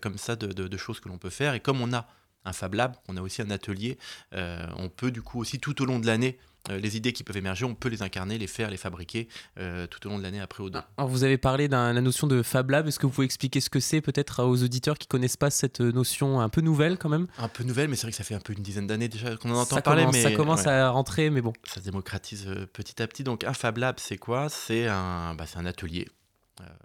comme 0.00 0.18
ça 0.18 0.36
de 0.36 0.76
choses 0.76 1.00
que 1.00 1.08
l'on 1.08 1.18
peut 1.18 1.30
faire. 1.30 1.54
Et 1.54 1.60
comme 1.60 1.80
on 1.80 1.92
a 1.92 2.06
un 2.44 2.52
Fab 2.52 2.74
Lab, 2.74 2.96
on 3.08 3.16
a 3.16 3.22
aussi 3.22 3.42
un 3.42 3.50
atelier, 3.50 3.98
on 4.32 4.88
peut 4.88 5.10
du 5.10 5.22
coup 5.22 5.40
aussi 5.40 5.58
tout 5.58 5.80
au 5.82 5.84
long 5.84 5.98
de 5.98 6.06
l'année 6.06 6.38
euh, 6.68 6.78
les 6.78 6.96
idées 6.96 7.12
qui 7.12 7.24
peuvent 7.24 7.36
émerger, 7.36 7.64
on 7.64 7.74
peut 7.74 7.88
les 7.88 8.02
incarner, 8.02 8.36
les 8.36 8.46
faire, 8.46 8.70
les 8.70 8.76
fabriquer 8.76 9.28
euh, 9.58 9.86
tout 9.86 10.06
au 10.06 10.10
long 10.10 10.18
de 10.18 10.22
l'année 10.22 10.40
après 10.40 10.62
au 10.62 10.68
dos. 10.68 10.80
Alors 10.98 11.08
vous 11.08 11.24
avez 11.24 11.38
parlé 11.38 11.68
de 11.68 11.72
la 11.72 12.00
notion 12.00 12.26
de 12.26 12.42
Fab 12.42 12.70
Lab. 12.70 12.86
Est-ce 12.86 12.98
que 12.98 13.06
vous 13.06 13.12
pouvez 13.12 13.24
expliquer 13.24 13.60
ce 13.60 13.70
que 13.70 13.80
c'est 13.80 14.02
peut-être 14.02 14.44
aux 14.44 14.62
auditeurs 14.62 14.98
qui 14.98 15.06
connaissent 15.06 15.38
pas 15.38 15.50
cette 15.50 15.80
notion 15.80 16.40
un 16.40 16.48
peu 16.50 16.60
nouvelle 16.60 16.98
quand 16.98 17.08
même? 17.08 17.28
Un 17.38 17.48
peu 17.48 17.64
nouvelle, 17.64 17.88
mais 17.88 17.96
c'est 17.96 18.02
vrai 18.02 18.10
que 18.10 18.16
ça 18.16 18.24
fait 18.24 18.34
un 18.34 18.40
peu 18.40 18.52
une 18.52 18.62
dizaine 18.62 18.86
d'années 18.86 19.08
déjà 19.08 19.36
qu'on 19.36 19.50
en 19.52 19.60
entend 19.60 19.80
parler. 19.80 20.06
mais 20.12 20.22
ça 20.22 20.32
commence 20.32 20.66
à 20.66 20.90
rentrer, 20.90 21.30
mais 21.30 21.40
bon. 21.40 21.54
Ça 21.64 21.80
se 21.80 21.86
démocratise 21.86 22.46
euh, 22.46 22.66
petit 22.66 23.02
à 23.02 23.06
petit. 23.06 23.24
Donc 23.24 23.44
un 23.44 23.54
Fab 23.54 23.78
Lab, 23.78 23.96
c'est 23.98 24.18
quoi? 24.18 24.48
C'est 24.50 24.86
un, 24.86 25.34
bah, 25.34 25.46
un 25.56 25.64
atelier 25.64 26.08
euh, 26.08 26.19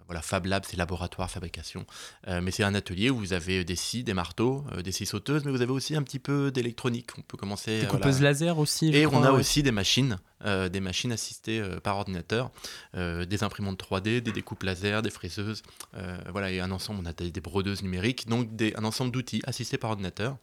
voilà, 0.06 0.22
Fab 0.22 0.46
Lab, 0.46 0.64
c'est 0.66 0.76
laboratoire, 0.76 1.30
fabrication. 1.30 1.86
Euh, 2.28 2.40
mais 2.40 2.50
c'est 2.50 2.62
un 2.62 2.74
atelier 2.74 3.10
où 3.10 3.18
vous 3.18 3.32
avez 3.32 3.64
des 3.64 3.76
scies, 3.76 4.04
des 4.04 4.14
marteaux, 4.14 4.64
euh, 4.72 4.82
des 4.82 4.92
scies 4.92 5.06
sauteuses, 5.06 5.44
mais 5.44 5.50
vous 5.50 5.62
avez 5.62 5.72
aussi 5.72 5.96
un 5.96 6.02
petit 6.02 6.18
peu 6.18 6.50
d'électronique. 6.50 7.10
On 7.18 7.22
peut 7.22 7.36
commencer. 7.36 7.80
Des 7.80 7.86
coupeuses 7.86 8.20
laser 8.20 8.58
aussi. 8.58 8.94
Et 8.94 9.06
on 9.06 9.22
a 9.22 9.32
aussi 9.32 9.62
des 9.62 9.72
machines, 9.72 10.18
des 10.44 10.80
machines 10.80 11.12
assistées 11.12 11.62
par 11.82 11.96
ordinateur, 11.96 12.50
des 12.94 13.42
imprimantes 13.42 13.82
3D, 13.82 14.20
des 14.20 14.32
découpes 14.32 14.62
laser, 14.62 15.02
des 15.02 15.10
fraiseuses. 15.10 15.62
voilà, 16.30 16.50
et 16.50 16.60
un 16.60 16.70
ensemble, 16.70 17.00
on 17.02 17.06
a 17.06 17.12
des, 17.12 17.40
brodeuses 17.40 17.82
numériques, 17.82 18.28
donc 18.28 18.48
un 18.76 18.84
ensemble 18.84 19.10
d'outils 19.10 19.42
assistés 19.46 19.78
par 19.78 19.90
ordinateur 19.90 20.36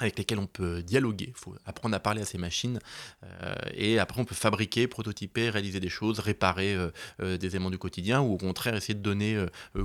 avec 0.00 0.18
lesquels 0.18 0.38
on 0.38 0.46
peut 0.46 0.82
dialoguer, 0.82 1.26
il 1.28 1.38
faut 1.38 1.54
apprendre 1.66 1.94
à 1.94 2.00
parler 2.00 2.22
à 2.22 2.24
ces 2.24 2.38
machines, 2.38 2.80
euh, 3.22 3.54
et 3.74 3.98
après 3.98 4.20
on 4.20 4.24
peut 4.24 4.34
fabriquer, 4.34 4.88
prototyper, 4.88 5.50
réaliser 5.50 5.78
des 5.78 5.88
choses, 5.88 6.18
réparer 6.18 6.74
euh, 6.74 6.90
euh, 7.22 7.36
des 7.36 7.48
éléments 7.48 7.70
du 7.70 7.78
quotidien, 7.78 8.20
ou 8.20 8.34
au 8.34 8.38
contraire 8.38 8.74
essayer 8.74 8.94
de 8.94 9.02
donner 9.02 9.38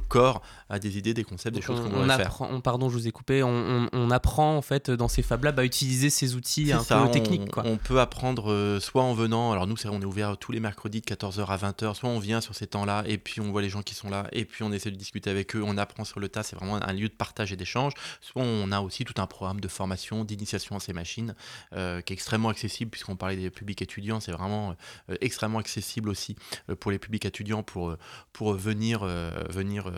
corps 0.07 0.41
à 0.69 0.79
des 0.79 0.97
idées, 0.97 1.13
des 1.13 1.23
concepts, 1.23 1.55
des 1.55 1.61
choses 1.61 1.81
qu'on 1.81 1.93
on 1.93 2.07
faire. 2.07 2.39
Pardon, 2.63 2.89
je 2.89 2.93
vous 2.93 3.07
ai 3.07 3.11
coupé, 3.11 3.43
on, 3.43 4.11
apprend 4.11 4.55
en 4.55 4.61
fait 4.61 4.91
dans 4.91 5.07
ces 5.07 5.23
Fab 5.23 5.43
Labs 5.43 5.59
à 5.59 5.65
utiliser 5.65 6.09
ces 6.09 6.35
outils 6.35 6.71
un 6.71 6.83
peu 6.83 7.11
techniques. 7.11 7.51
Quoi. 7.51 7.63
On 7.65 7.77
peut 7.77 7.99
apprendre 7.99 8.79
soit 8.79 9.03
en 9.03 9.13
venant, 9.13 9.51
alors 9.51 9.67
nous 9.67 9.75
on 9.85 10.01
est 10.01 10.05
ouvert 10.05 10.37
tous 10.37 10.51
les 10.51 10.59
mercredis 10.59 11.01
de 11.01 11.05
14h 11.05 11.45
à 11.47 11.57
20h, 11.57 11.95
soit 11.95 12.09
on 12.09 12.19
vient 12.19 12.39
sur 12.39 12.55
ces 12.55 12.67
temps-là, 12.67 13.03
et 13.07 13.17
puis 13.17 13.41
on 13.41 13.51
voit 13.51 13.61
les 13.61 13.69
gens 13.69 13.81
qui 13.81 13.95
sont 13.95 14.09
là, 14.09 14.27
et 14.31 14.45
puis 14.45 14.63
on 14.63 14.71
essaie 14.71 14.91
de 14.91 14.95
discuter 14.95 15.29
avec 15.29 15.55
eux, 15.55 15.63
on 15.65 15.77
apprend 15.77 16.05
sur 16.05 16.19
le 16.19 16.29
tas, 16.29 16.43
c'est 16.43 16.55
vraiment 16.55 16.75
un 16.75 16.93
lieu 16.93 17.09
de 17.09 17.13
partage 17.13 17.51
et 17.51 17.55
d'échange, 17.55 17.93
soit 18.21 18.43
on 18.43 18.71
a 18.71 18.79
aussi 18.79 19.03
tout 19.03 19.19
un 19.21 19.27
programme 19.27 19.59
de 19.59 19.67
formation 19.67 20.04
d'initiation 20.13 20.75
à 20.75 20.79
ces 20.79 20.93
machines, 20.93 21.35
euh, 21.73 22.01
qui 22.01 22.13
est 22.13 22.15
extrêmement 22.15 22.49
accessible, 22.49 22.91
puisqu'on 22.91 23.15
parlait 23.15 23.35
des 23.35 23.49
publics 23.49 23.81
étudiants, 23.81 24.19
c'est 24.19 24.31
vraiment 24.31 24.75
euh, 25.09 25.15
extrêmement 25.21 25.59
accessible 25.59 26.09
aussi 26.09 26.35
euh, 26.69 26.75
pour 26.75 26.91
les 26.91 26.99
publics 26.99 27.25
étudiants 27.25 27.63
pour, 27.63 27.97
venir, 28.55 29.05
venir 29.49 29.91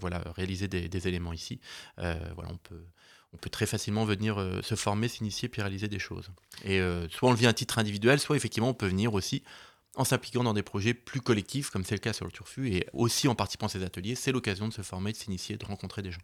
voilà, 0.00 0.22
réaliser 0.36 0.68
des, 0.68 1.08
éléments 1.08 1.32
ici. 1.32 1.60
voilà, 1.96 2.50
on 2.50 2.56
peut 2.56 2.84
on 3.32 3.38
peut 3.38 3.50
très 3.50 3.66
facilement 3.66 4.04
venir 4.04 4.36
se 4.62 4.74
former, 4.76 5.08
s'initier, 5.08 5.48
puis 5.48 5.60
réaliser 5.60 5.88
des 5.88 5.98
choses. 5.98 6.30
Et 6.64 6.80
soit 7.10 7.28
on 7.28 7.32
le 7.32 7.36
vit 7.36 7.46
à 7.46 7.52
titre 7.52 7.78
individuel, 7.78 8.18
soit 8.18 8.36
effectivement 8.36 8.70
on 8.70 8.74
peut 8.74 8.86
venir 8.86 9.12
aussi 9.14 9.42
en 9.96 10.04
s'impliquant 10.04 10.44
dans 10.44 10.54
des 10.54 10.62
projets 10.62 10.94
plus 10.94 11.20
collectifs, 11.20 11.70
comme 11.70 11.84
c'est 11.84 11.94
le 11.94 12.00
cas 12.00 12.12
sur 12.12 12.24
le 12.24 12.30
Turfu, 12.30 12.72
et 12.72 12.86
aussi 12.92 13.28
en 13.28 13.34
participant 13.34 13.66
à 13.66 13.70
ces 13.70 13.82
ateliers, 13.82 14.14
c'est 14.14 14.32
l'occasion 14.32 14.68
de 14.68 14.72
se 14.72 14.82
former, 14.82 15.12
de 15.12 15.16
s'initier, 15.16 15.56
de 15.56 15.64
rencontrer 15.64 16.02
des 16.02 16.12
gens. 16.12 16.20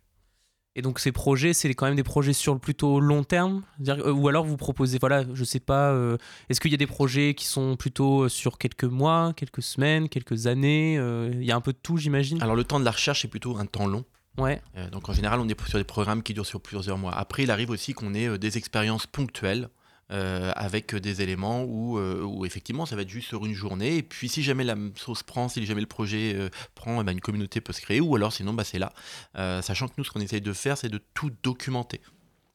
Et 0.75 0.83
donc 0.83 0.99
ces 1.00 1.12
projets, 1.12 1.52
c'est 1.52 1.73
quand 1.75 1.87
même 1.87 1.97
des 1.97 2.02
projets 2.02 2.33
sur 2.33 2.55
le 2.55 2.59
plutôt 2.59 2.99
long 2.99 3.25
terme? 3.25 3.62
Euh, 3.87 4.11
Ou 4.12 4.29
alors 4.29 4.45
vous 4.45 4.57
proposez, 4.57 4.99
voilà, 4.99 5.25
je 5.35 5.45
sais 5.45 5.61
pas, 5.61 5.91
euh, 5.91 6.17
est-ce 6.49 6.61
qu'il 6.61 6.71
y 6.71 6.75
a 6.75 6.79
des 6.79 6.87
projets 6.87 7.35
qui 7.35 7.45
sont 7.47 7.76
plutôt 7.76 8.29
sur 8.29 8.57
quelques 8.57 8.85
mois, 8.85 9.33
quelques 9.37 9.62
semaines, 9.62 10.09
quelques 10.09 10.47
années 10.47 10.95
Il 10.95 11.45
y 11.45 11.52
a 11.52 11.57
un 11.57 11.61
peu 11.61 11.73
de 11.73 11.79
tout, 11.83 11.99
j'imagine? 11.99 12.43
Alors 12.43 12.57
le 12.57 12.64
temps 12.64 12.81
de 12.81 12.85
la 12.85 12.91
recherche 12.91 13.25
est 13.25 13.29
plutôt 13.29 13.57
un 13.59 13.67
temps 13.67 13.87
long. 13.87 14.05
Ouais. 14.38 14.62
donc 14.91 15.11
en 15.11 15.12
général, 15.12 15.41
on 15.41 15.49
est 15.49 15.69
sur 15.69 15.76
des 15.76 15.85
programmes 15.85 16.23
qui 16.23 16.33
durent 16.33 16.47
sur 16.47 16.62
plusieurs 16.62 16.97
mois. 16.97 17.12
Après, 17.12 17.43
il 17.43 17.50
arrive 17.50 17.69
aussi 17.69 17.93
qu'on 17.93 18.14
ait 18.14 18.38
des 18.38 18.57
expériences 18.57 19.07
ponctuelles 19.07 19.69
euh, 20.12 20.52
avec 20.57 20.95
des 20.95 21.23
éléments 21.23 21.62
où, 21.62 21.97
euh, 21.97 22.23
où, 22.23 22.45
effectivement 22.45 22.85
ça 22.85 22.97
va 22.97 23.02
être 23.02 23.09
juste 23.09 23.28
sur 23.28 23.47
une 23.47 23.54
journée. 23.54 23.97
Et 23.97 24.02
puis 24.02 24.28
si 24.28 24.42
jamais 24.42 24.62
la 24.62 24.76
sauce 24.95 25.23
prend, 25.23 25.49
si 25.49 25.64
jamais 25.64 25.81
le 25.81 25.87
projet 25.87 26.35
euh, 26.35 26.50
prend, 26.75 27.00
eh 27.00 27.04
ben, 27.04 27.12
une 27.12 27.21
communauté 27.21 27.62
peut 27.62 27.73
se 27.73 27.81
créer, 27.81 28.00
ou 28.00 28.14
alors 28.14 28.31
sinon 28.31 28.52
bah, 28.52 28.64
c'est 28.64 28.78
là. 28.78 28.92
sachant 29.62 29.88
que 29.88 29.95
nous, 29.97 30.04
ce 30.04 30.11
qu'on 30.11 30.21
essaye 30.21 30.42
de 30.42 30.52
faire, 30.52 30.76
c'est 30.76 30.90
de 30.90 31.00
tout 31.14 31.31
documenter. 31.42 32.02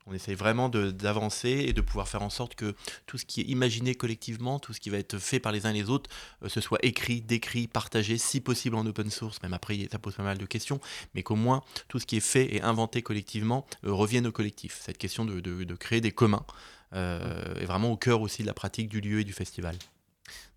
On 0.06 0.14
essaye 0.14 0.36
vraiment 0.36 0.70
d'avancer 0.70 1.50
et 1.68 1.74
de 1.74 1.82
pouvoir 1.82 2.08
faire 2.08 2.22
en 2.22 2.30
sorte 2.30 2.56
que 2.56 2.76
tout 3.08 3.18
ce 3.18 3.26
qui 3.26 3.42
est 3.42 3.46
imaginé 3.46 3.96
collectivement, 3.96 4.60
tout 4.60 4.72
ce 4.72 4.80
qui 4.80 4.90
va 4.90 4.98
être 4.98 5.18
fait 5.18 5.40
par 5.40 5.52
les 5.52 5.66
uns 5.66 5.72
et 5.72 5.82
les 5.82 5.90
autres, 5.90 6.10
ce 6.48 6.62
soit 6.62 6.80
écrit, 6.82 7.22
décrit, 7.22 7.68
partagé, 7.68 8.18
si 8.18 8.40
possible 8.40 8.78
en 8.78 8.86
open 8.86 9.10
source. 9.10 9.42
Même 9.44 9.54
après, 9.54 9.90
ça 9.92 10.00
pose 10.00 10.16
pas 10.16 10.24
mal 10.24 10.38
de 10.38 10.46
questions, 10.46 10.80
mais 11.14 11.24
qu'au 11.24 11.36
moins 11.36 11.62
tout 11.90 12.00
ce 12.00 12.06
qui 12.06 12.16
est 12.16 12.22
fait 12.22 12.56
et 12.56 12.62
inventé 12.62 13.02
collectivement 13.02 13.66
revienne 13.84 14.28
au 14.28 14.32
collectif. 14.32 14.80
Cette 14.82 14.98
question 14.98 15.26
de 15.26 15.76
créer 15.76 16.00
des 16.00 16.12
communs. 16.12 16.46
Euh, 16.94 17.56
est 17.56 17.66
vraiment 17.66 17.92
au 17.92 17.98
cœur 17.98 18.22
aussi 18.22 18.44
de 18.44 18.48
la 18.48 18.54
pratique 18.54 18.88
du 18.88 19.02
lieu 19.02 19.20
et 19.20 19.24
du 19.24 19.34
festival. 19.34 19.76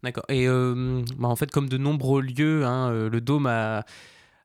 D'accord. 0.03 0.25
Et 0.29 0.47
euh, 0.47 1.03
bah, 1.19 1.29
en 1.29 1.37
fait, 1.37 1.51
comme 1.51 1.69
de 1.69 1.77
nombreux 1.77 2.23
lieux, 2.23 2.65
hein, 2.65 2.91
euh, 2.91 3.11
le 3.11 3.21
Dôme 3.21 3.47
a 3.47 3.85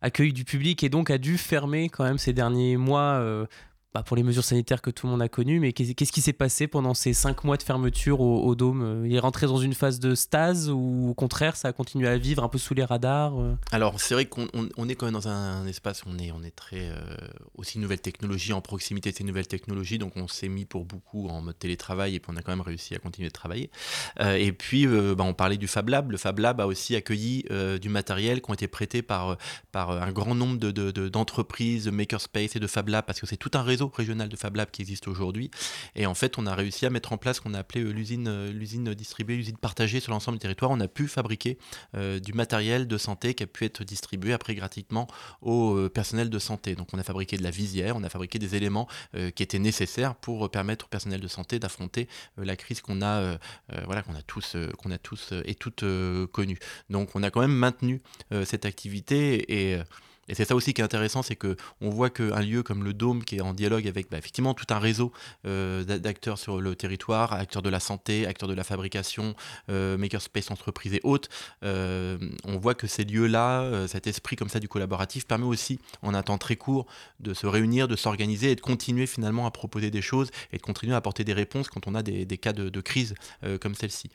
accueilli 0.01 0.33
du 0.33 0.45
public 0.45 0.83
et 0.83 0.89
donc 0.89 1.09
a 1.09 1.17
dû 1.17 1.37
fermer 1.37 1.89
quand 1.89 2.03
même 2.03 2.17
ces 2.17 2.33
derniers 2.33 2.77
mois 2.77 3.47
bah, 3.95 4.03
pour 4.03 4.17
les 4.17 4.23
mesures 4.23 4.43
sanitaires 4.43 4.81
que 4.81 4.89
tout 4.89 5.07
le 5.07 5.11
monde 5.11 5.21
a 5.21 5.29
connues, 5.29 5.61
mais 5.61 5.71
qu'est-ce 5.71 6.11
qui 6.11 6.19
s'est 6.19 6.33
passé 6.33 6.67
pendant 6.67 6.93
ces 6.93 7.13
cinq 7.13 7.45
mois 7.45 7.55
de 7.55 7.63
fermeture 7.63 8.19
au, 8.19 8.53
Dôme? 8.53 8.81
Euh, 8.83 9.07
Il 9.07 9.15
est 9.15 9.19
rentré 9.19 9.47
dans 9.47 9.55
une 9.55 9.73
phase 9.73 10.01
de 10.01 10.15
stase 10.15 10.69
ou 10.69 11.07
au 11.11 11.13
contraire 11.13 11.55
ça 11.55 11.69
a 11.69 11.71
continué 11.71 12.09
à 12.09 12.17
vivre 12.17 12.43
un 12.43 12.49
peu 12.49 12.57
sous 12.57 12.73
les 12.73 12.83
radars 12.83 13.39
euh? 13.39 13.55
Alors 13.71 14.01
c'est 14.01 14.13
vrai 14.13 14.25
qu'on 14.25 14.47
est 14.89 14.95
quand 14.95 15.05
même 15.05 15.13
dans 15.13 15.29
un, 15.29 15.65
espace 15.65 16.03
où 16.03 16.09
on 16.09 16.17
est, 16.17 16.33
on 16.33 16.43
est 16.43 16.53
très 16.53 16.89
euh, 16.89 16.97
aussi 17.57 17.79
nouvelles 17.79 18.01
technologies, 18.01 18.51
en 18.51 18.59
proximité 18.59 19.13
de 19.13 19.15
ces 19.15 19.23
nouvelles 19.23 19.47
technologies, 19.47 19.97
donc 19.97 20.17
on 20.17 20.27
s'est 20.27 20.49
mis 20.49 20.65
pour 20.65 20.83
beaucoup 20.83 21.29
en 21.29 21.39
mode 21.39 21.57
télétravail 21.57 22.15
et 22.15 22.19
puis 22.19 22.33
on 22.33 22.35
a 22.35 22.41
quand 22.41 22.51
même 22.51 22.59
réussi 22.59 22.95
à 22.95 22.99
continuer 22.99 23.29
de 23.29 23.33
travailler. 23.33 23.69
et 24.19 24.51
puis 24.51 24.87
bah, 24.87 25.23
on 25.23 25.33
parlait 25.33 25.55
du 25.55 25.67
Fab 25.67 25.87
Lab, 25.87 26.11
le 26.11 26.17
Fab 26.17 26.37
Lab 26.39 26.59
a 26.59 26.67
aussi 26.67 26.97
accueilli 26.97 27.45
du 27.79 27.87
matériel 27.87 28.41
qui 28.41 28.51
ont 28.51 28.55
été 28.55 28.67
prêtés 28.67 29.01
par, 29.01 29.37
par 29.71 29.91
un 29.91 30.11
grand 30.11 30.35
nombre 30.35 30.57
d'entreprises, 30.57 31.85
de, 31.85 31.91
de, 31.91 31.95
makerspace 31.95 32.57
et 32.57 32.59
de 32.59 32.67
Fab 32.67 32.89
Lab 32.89 33.05
parce 33.05 33.21
que 33.21 33.25
c'est 33.25 33.37
tout 33.37 33.51
un 33.53 33.61
réseau 33.61 33.84
régional 33.93 34.29
de 34.29 34.35
Fab 34.35 34.55
Lab 34.55 34.71
qui 34.71 34.81
existe 34.81 35.07
aujourd'hui. 35.07 35.51
Et 35.95 36.05
en 36.05 36.13
fait, 36.13 36.37
on 36.37 36.45
a 36.45 36.55
réussi 36.55 36.85
à 36.85 36.89
mettre 36.89 37.13
en 37.13 37.17
place 37.17 37.37
ce 37.37 37.41
qu'on 37.41 37.53
a 37.53 37.59
appelé 37.59 37.83
euh, 37.83 37.91
l'usine, 37.91 38.27
euh, 38.27 38.51
l'usine 38.51 38.93
distribuée, 38.93 39.35
l'usine 39.35 39.57
partagée 39.57 39.99
sur 39.99 40.11
l'ensemble 40.11 40.37
du 40.37 40.41
territoire. 40.41 40.71
On 40.71 40.79
a 40.79 40.87
pu 40.87 41.07
fabriquer 41.07 41.57
euh, 41.95 42.19
du 42.19 42.33
matériel 42.33 42.87
de 42.87 42.97
santé 42.97 43.33
qui 43.33 43.43
a 43.43 43.47
pu 43.47 43.65
être 43.65 43.83
distribué 43.83 44.33
après 44.33 44.55
gratuitement 44.55 45.07
au 45.41 45.89
personnel 45.89 46.29
de 46.29 46.39
santé. 46.39 46.75
Donc 46.75 46.89
on 46.93 46.99
a 46.99 47.03
fabriqué 47.03 47.37
de 47.37 47.43
la 47.43 47.51
visière, 47.51 47.95
on 47.95 48.03
a 48.03 48.09
fabriqué 48.09 48.39
des 48.39 48.55
éléments 48.55 48.87
qui 49.35 49.43
étaient 49.43 49.59
nécessaires 49.59 50.15
pour 50.15 50.49
permettre 50.49 50.85
au 50.85 50.87
personnel 50.87 51.19
de 51.19 51.27
santé 51.27 51.59
d'affronter 51.59 52.07
la 52.37 52.55
crise 52.55 52.81
qu'on 52.81 53.01
a, 53.01 53.37
voilà, 53.85 54.01
qu'on 54.01 54.15
a 54.15 54.21
tous, 54.21 54.55
qu'on 54.77 54.91
a 54.91 54.97
tous 54.97 55.33
et 55.45 55.55
toutes 55.55 55.83
connue. 56.31 56.59
Donc 56.89 57.09
on 57.15 57.23
a 57.23 57.29
quand 57.29 57.41
même 57.41 57.55
maintenu 57.55 58.01
cette 58.45 58.65
activité 58.65 59.71
et 59.71 59.79
et 60.27 60.33
c'est 60.33 60.45
ça 60.45 60.55
aussi 60.55 60.73
qui 60.73 60.81
est 60.81 60.83
intéressant, 60.83 61.21
c'est 61.21 61.35
que 61.35 61.55
on 61.81 61.89
voit 61.89 62.09
qu'un 62.09 62.41
lieu 62.41 62.63
comme 62.63 62.83
le 62.83 62.93
Dôme, 62.93 63.23
qui 63.23 63.37
est 63.37 63.41
en 63.41 63.53
dialogue 63.53 63.87
avec 63.87 64.09
bah, 64.09 64.17
effectivement 64.17 64.53
tout 64.53 64.65
un 64.69 64.79
réseau 64.79 65.11
euh, 65.45 65.83
d'acteurs 65.83 66.37
sur 66.37 66.61
le 66.61 66.75
territoire, 66.75 67.33
acteurs 67.33 67.61
de 67.61 67.69
la 67.69 67.79
santé, 67.79 68.25
acteurs 68.25 68.49
de 68.49 68.53
la 68.53 68.63
fabrication, 68.63 69.35
euh, 69.69 69.97
makerspace, 69.97 70.49
entreprises 70.49 70.93
et 70.93 71.01
autres, 71.03 71.29
euh, 71.63 72.17
on 72.43 72.57
voit 72.57 72.73
que 72.73 72.87
ces 72.87 73.03
lieux-là, 73.03 73.87
cet 73.87 74.07
esprit 74.07 74.35
comme 74.35 74.49
ça 74.49 74.59
du 74.59 74.67
collaboratif, 74.67 75.27
permet 75.27 75.45
aussi, 75.45 75.79
en 76.01 76.13
un 76.13 76.23
temps 76.23 76.37
très 76.37 76.55
court, 76.55 76.87
de 77.19 77.33
se 77.33 77.45
réunir, 77.45 77.87
de 77.87 77.95
s'organiser 77.95 78.51
et 78.51 78.55
de 78.55 78.61
continuer 78.61 79.05
finalement 79.05 79.45
à 79.45 79.51
proposer 79.51 79.91
des 79.91 80.01
choses 80.01 80.31
et 80.51 80.57
de 80.57 80.61
continuer 80.61 80.93
à 80.93 80.97
apporter 80.97 81.23
des 81.23 81.33
réponses 81.33 81.69
quand 81.69 81.87
on 81.87 81.95
a 81.95 82.01
des, 82.03 82.25
cas 82.37 82.53
de 82.53 82.81
crise 82.81 83.15
comme 83.61 83.75
celle-ci. 83.75 84.09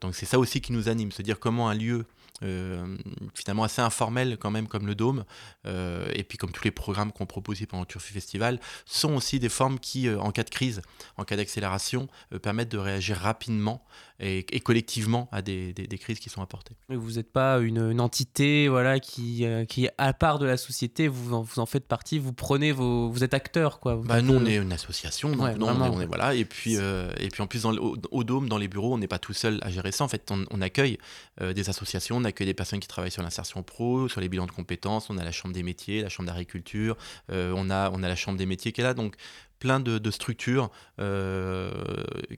donc 0.00 0.14
c'est 0.14 0.26
ça 0.26 0.38
aussi 0.38 0.60
qui 0.60 0.72
nous 0.72 0.88
anime, 0.88 1.12
se 1.12 1.22
dire 1.22 1.38
comment 1.38 1.68
un 1.68 1.74
lieu 1.74 2.06
finalement 2.40 3.64
assez 3.64 3.80
informel 3.80 4.36
quand 4.38 4.50
même 4.50 4.68
comme 4.68 4.86
le 4.86 4.94
Dôme. 4.94 5.24
Euh, 5.66 6.10
et 6.14 6.24
puis 6.24 6.38
comme 6.38 6.50
tous 6.50 6.64
les 6.64 6.70
programmes 6.70 7.12
qu'on 7.12 7.26
propose 7.26 7.60
pendant 7.66 7.82
le 7.82 7.86
Turfu 7.86 8.12
Festival, 8.12 8.60
sont 8.86 9.14
aussi 9.14 9.38
des 9.38 9.48
formes 9.48 9.78
qui, 9.78 10.08
euh, 10.08 10.18
en 10.18 10.30
cas 10.30 10.42
de 10.42 10.50
crise, 10.50 10.82
en 11.16 11.24
cas 11.24 11.36
d'accélération, 11.36 12.08
euh, 12.32 12.38
permettent 12.38 12.70
de 12.70 12.78
réagir 12.78 13.16
rapidement 13.16 13.84
et, 14.20 14.60
collectivement 14.60 15.28
à 15.32 15.42
des, 15.42 15.74
crises 16.00 16.18
qui 16.18 16.30
sont 16.30 16.42
apportées. 16.42 16.74
vous 16.88 17.12
n'êtes 17.12 17.32
pas 17.32 17.58
une, 17.58 18.00
entité 18.00 18.68
voilà, 18.68 19.00
qui, 19.00 19.44
qui, 19.68 19.88
à 19.98 20.12
part 20.12 20.38
de 20.38 20.46
la 20.46 20.56
société, 20.56 21.08
vous 21.08 21.34
en, 21.34 21.42
vous 21.42 21.60
en 21.60 21.66
faites 21.66 21.86
partie, 21.86 22.18
vous 22.18 22.32
prenez 22.32 22.72
vos, 22.72 23.08
vous 23.08 23.24
êtes 23.24 23.34
acteur 23.34 23.80
quoi. 23.80 24.00
Bah, 24.04 24.22
nous 24.22 24.34
on 24.34 24.46
est 24.46 24.56
une 24.56 24.72
association, 24.72 25.30
donc 25.30 25.40
on, 25.60 26.00
est, 26.00 26.06
voilà, 26.06 26.34
et 26.34 26.44
puis 26.44 26.74
et 26.74 27.28
puis 27.32 27.42
en 27.42 27.46
plus 27.46 27.62
dans 27.62 27.72
au, 27.74 28.24
Dôme, 28.24 28.48
dans 28.48 28.58
les 28.58 28.68
bureaux, 28.68 28.94
on 28.94 28.98
n'est 28.98 29.08
pas 29.08 29.18
tout 29.18 29.34
seul 29.34 29.58
à 29.62 29.70
gérer 29.70 29.92
ça. 29.92 30.04
En 30.04 30.08
fait, 30.08 30.30
on, 30.30 30.60
accueille 30.60 30.98
des 31.40 31.68
associations, 31.68 32.16
on 32.16 32.24
accueille 32.24 32.46
des 32.46 32.54
personnes 32.54 32.80
qui 32.80 32.88
travaillent 32.88 33.10
sur 33.10 33.22
l'insertion 33.22 33.62
pro, 33.62 34.08
sur 34.08 34.20
les 34.20 34.28
bilans 34.28 34.46
de 34.46 34.52
compétences, 34.52 35.10
on 35.10 35.18
a 35.18 35.24
la 35.24 35.32
chambre 35.32 35.54
des 35.54 35.62
métiers, 35.62 36.02
la 36.02 36.08
chambre 36.08 36.28
d'agriculture, 36.28 36.96
euh, 37.30 37.52
on, 37.56 37.70
a, 37.70 37.90
on 37.90 38.02
a 38.02 38.08
la 38.08 38.16
chambre 38.16 38.38
des 38.38 38.46
métiers 38.46 38.72
qui 38.72 38.80
est 38.80 38.84
là. 38.84 38.94
Donc 38.94 39.16
plein 39.64 39.80
de, 39.80 40.10
structures 40.10 40.70
euh, 41.00 41.70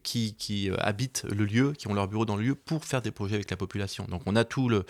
qui, 0.04 0.37
qui 0.37 0.71
habitent 0.78 1.25
le 1.28 1.45
lieu, 1.45 1.73
qui 1.73 1.88
ont 1.88 1.95
leur 1.95 2.06
bureau 2.06 2.25
dans 2.25 2.37
le 2.37 2.45
lieu 2.45 2.54
pour 2.54 2.85
faire 2.85 3.02
des 3.02 3.11
projets 3.11 3.35
avec 3.35 3.50
la 3.50 3.56
population. 3.56 4.06
Donc 4.09 4.23
on 4.26 4.37
a 4.37 4.45
tout 4.45 4.68
le, 4.68 4.87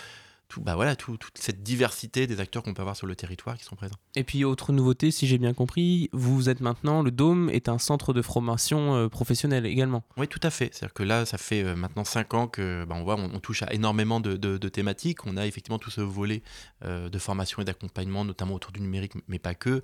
tout, 0.49 0.61
bah 0.61 0.75
voilà, 0.77 0.95
toute 0.97 1.23
cette 1.35 1.63
diversité 1.63 2.27
des 2.27 2.41
acteurs 2.41 2.63
qu'on 2.63 2.75
peut 2.75 2.83
avoir 2.83 2.97
sur 2.97 3.07
le 3.07 3.17
territoire 3.17 3.57
qui 3.57 3.65
sont 3.65 3.75
présents. 3.75 3.97
Et 4.15 4.23
puis, 4.23 4.45
autre 4.45 4.73
nouveauté, 4.73 5.11
si 5.11 5.27
j'ai 5.27 5.39
bien 5.39 5.55
compris, 5.55 6.09
vous 6.13 6.49
êtes 6.49 6.61
maintenant, 6.61 7.03
le 7.03 7.11
Dôme 7.11 7.51
est 7.51 7.69
un 7.69 7.79
centre 7.79 8.13
de 8.13 8.23
formation 8.23 8.95
euh, 8.95 9.09
professionnelle 9.09 9.67
également. 9.67 10.05
Oui, 10.17 10.29
tout 10.29 10.41
à 10.43 10.51
fait. 10.51 10.71
C'est-à-dire 10.73 10.95
que 10.95 11.03
là, 11.03 11.27
ça 11.27 11.37
fait 11.37 11.65
euh, 11.65 11.75
maintenant 11.75 12.05
5 12.05 12.35
ans 12.35 12.47
que 12.47 12.85
bah, 12.85 12.95
on 12.97 13.03
voit, 13.03 13.17
on, 13.17 13.41
touche 13.41 13.63
à 13.63 13.73
énormément 13.73 14.21
de, 14.21 14.57
thématiques. 14.69 15.27
On 15.27 15.37
a 15.37 15.47
effectivement 15.47 15.79
tout 15.79 15.91
ce 15.91 16.01
volet 16.01 16.43
euh, 16.85 17.09
de 17.09 17.19
formation 17.19 17.63
et 17.63 17.65
d'accompagnement, 17.65 18.25
notamment 18.25 18.55
autour 18.55 18.73
du 18.73 18.81
numérique, 18.81 19.13
mais 19.29 19.39
pas 19.39 19.55
que. 19.55 19.83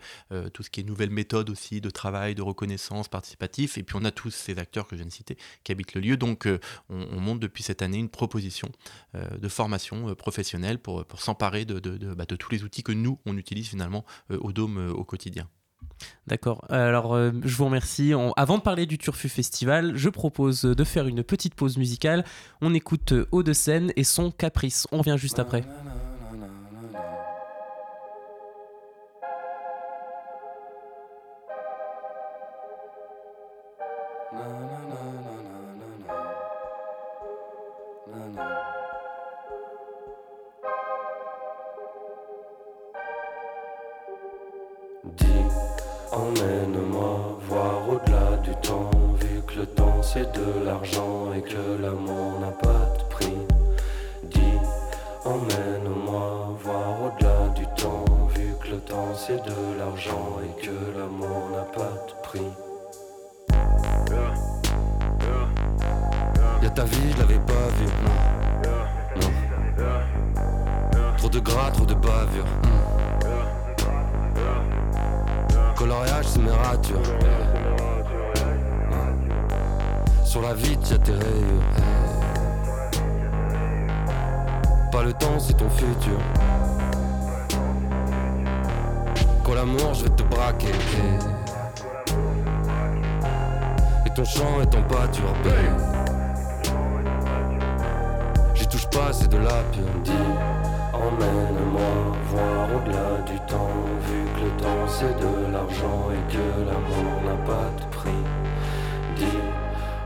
tout 0.52 0.62
ce 0.62 0.70
qui 0.70 0.80
est 0.80 0.84
nouvelles 0.84 1.10
méthodes 1.10 1.50
aussi 1.50 1.80
de 1.80 1.90
travail, 1.90 2.34
de 2.34 2.42
reconnaissance 2.42 3.08
participatif. 3.08 3.78
Et 3.78 3.82
puis, 3.82 3.96
on 3.98 4.04
a 4.04 4.10
tous 4.10 4.30
ces 4.30 4.58
acteurs 4.58 4.86
que 4.86 4.96
je 4.96 5.02
viens 5.02 5.08
de 5.08 5.12
citer 5.12 5.36
qui 5.64 5.72
habitent 5.72 5.94
le 5.94 6.00
lieu. 6.00 6.16
Donc, 6.16 6.48
on, 6.88 7.06
on, 7.12 7.20
monte 7.20 7.40
depuis 7.40 7.62
cette 7.62 7.82
année 7.82 7.98
une 7.98 8.08
proposition 8.08 8.70
de 9.14 9.48
formation 9.48 10.14
professionnelle 10.14 10.51
pour, 10.82 11.04
pour 11.04 11.20
s'emparer 11.20 11.64
de, 11.64 11.78
de, 11.78 12.14
bah, 12.14 12.24
de, 12.26 12.36
tous 12.36 12.50
les 12.52 12.64
outils 12.64 12.82
que 12.82 12.92
nous, 12.92 13.18
on 13.26 13.36
utilise 13.36 13.68
finalement 13.68 14.04
euh, 14.30 14.38
au 14.40 14.52
Dôme 14.52 14.78
euh, 14.78 14.92
au 14.92 15.04
quotidien. 15.04 15.48
D'accord. 16.26 16.64
Alors, 16.68 17.14
euh, 17.14 17.30
je 17.44 17.56
vous 17.56 17.64
remercie. 17.64 18.12
Avant 18.36 18.58
de 18.58 18.62
parler 18.62 18.86
du 18.86 18.98
Turfu 18.98 19.28
Festival, 19.28 19.96
je 19.96 20.08
propose 20.08 20.62
de 20.62 20.84
faire 20.84 21.06
une 21.06 21.22
petite 21.22 21.54
pause 21.54 21.76
musicale. 21.76 22.24
On 22.60 22.74
écoute 22.74 23.14
Haut 23.30 23.42
de 23.42 23.52
scène 23.52 23.92
et 23.96 24.04
son 24.04 24.30
Caprice. 24.30 24.86
On 24.92 24.98
revient 24.98 25.16
juste 25.18 25.38
après. 25.38 25.64
C'est 50.12 50.30
de 50.34 50.64
l'argent 50.66 51.32
et 51.34 51.40
que 51.40 51.80
l'amour 51.80 52.38
n'a 52.38 52.50
pas 52.50 52.84
de 52.98 53.04
prix. 53.08 53.38
Dis, 54.24 54.58
emmène-moi 55.24 56.58
voir 56.62 57.02
au-delà 57.04 57.48
du 57.54 57.64
temps, 57.82 58.04
vu 58.34 58.54
que 58.60 58.68
le 58.72 58.80
temps 58.80 59.14
c'est 59.14 59.42
de 59.42 59.78
l'argent 59.78 60.38
et 60.44 60.62
que 60.62 60.98
l'amour 60.98 61.48
n'a 61.52 61.62
pas 61.62 61.94
de 62.08 62.14
prix. 62.22 62.52
Y'a 66.62 66.70
ta 66.70 66.84
vie, 66.84 67.12
je 67.12 67.18
l'avais 67.18 67.40
pas 67.52 67.68
vu, 67.78 67.86
non. 68.04 68.18
non. 69.20 69.32
Trop 71.16 71.28
de 71.30 71.40
gras, 71.40 71.70
trop 71.70 71.86
de 71.86 71.94
bavure. 71.94 72.44
coloriage, 75.74 76.26
c'est 76.26 76.40
mes 76.40 76.50
ratures. 76.50 77.61
Sur 80.32 80.40
la 80.40 80.54
tes 80.54 81.12
rayures. 81.12 81.62
pas 84.90 85.02
le 85.02 85.12
temps, 85.12 85.38
c'est 85.38 85.52
ton 85.52 85.68
futur. 85.68 86.18
Quand 89.44 89.52
l'amour, 89.52 89.92
je 89.92 90.04
vais 90.04 90.08
te 90.08 90.22
braquer. 90.22 90.72
Et 94.06 94.10
ton 94.14 94.24
chant 94.24 94.62
et 94.62 94.66
ton 94.68 94.82
pâture, 94.84 95.34
J'y 98.54 98.66
touche 98.68 98.88
pas, 98.88 99.12
c'est 99.12 99.28
de 99.28 99.36
la 99.36 99.62
pure. 99.70 100.14
Emmène-moi 100.94 102.16
voir 102.30 102.68
au-delà 102.74 103.20
du 103.26 103.38
temps, 103.40 103.68
vu 104.06 104.24
que 104.34 104.44
le 104.46 104.62
temps 104.62 104.88
c'est 104.88 105.14
de 105.14 105.52
l'argent 105.52 106.08
et 106.10 106.32
que 106.32 106.70
l'amour 106.70 107.20
n'a 107.22 107.36
pas 107.44 107.68
de 107.78 107.84
prix. 107.94 108.24
Dis, 109.18 109.51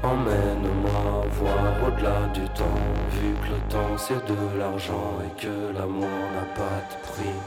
emmène-moi 0.06 1.24
voir 1.38 1.64
au-delà 1.86 2.18
du 2.32 2.44
temps, 2.50 2.80
vu 3.12 3.34
que 3.42 3.48
le 3.54 3.60
temps 3.68 3.96
c'est 3.98 4.24
de 4.26 4.58
l'argent 4.58 5.18
et 5.24 5.40
que 5.40 5.54
l'amour 5.76 6.18
n'a 6.34 6.46
pas 6.54 6.78
de 6.90 6.96
prix. 7.08 7.38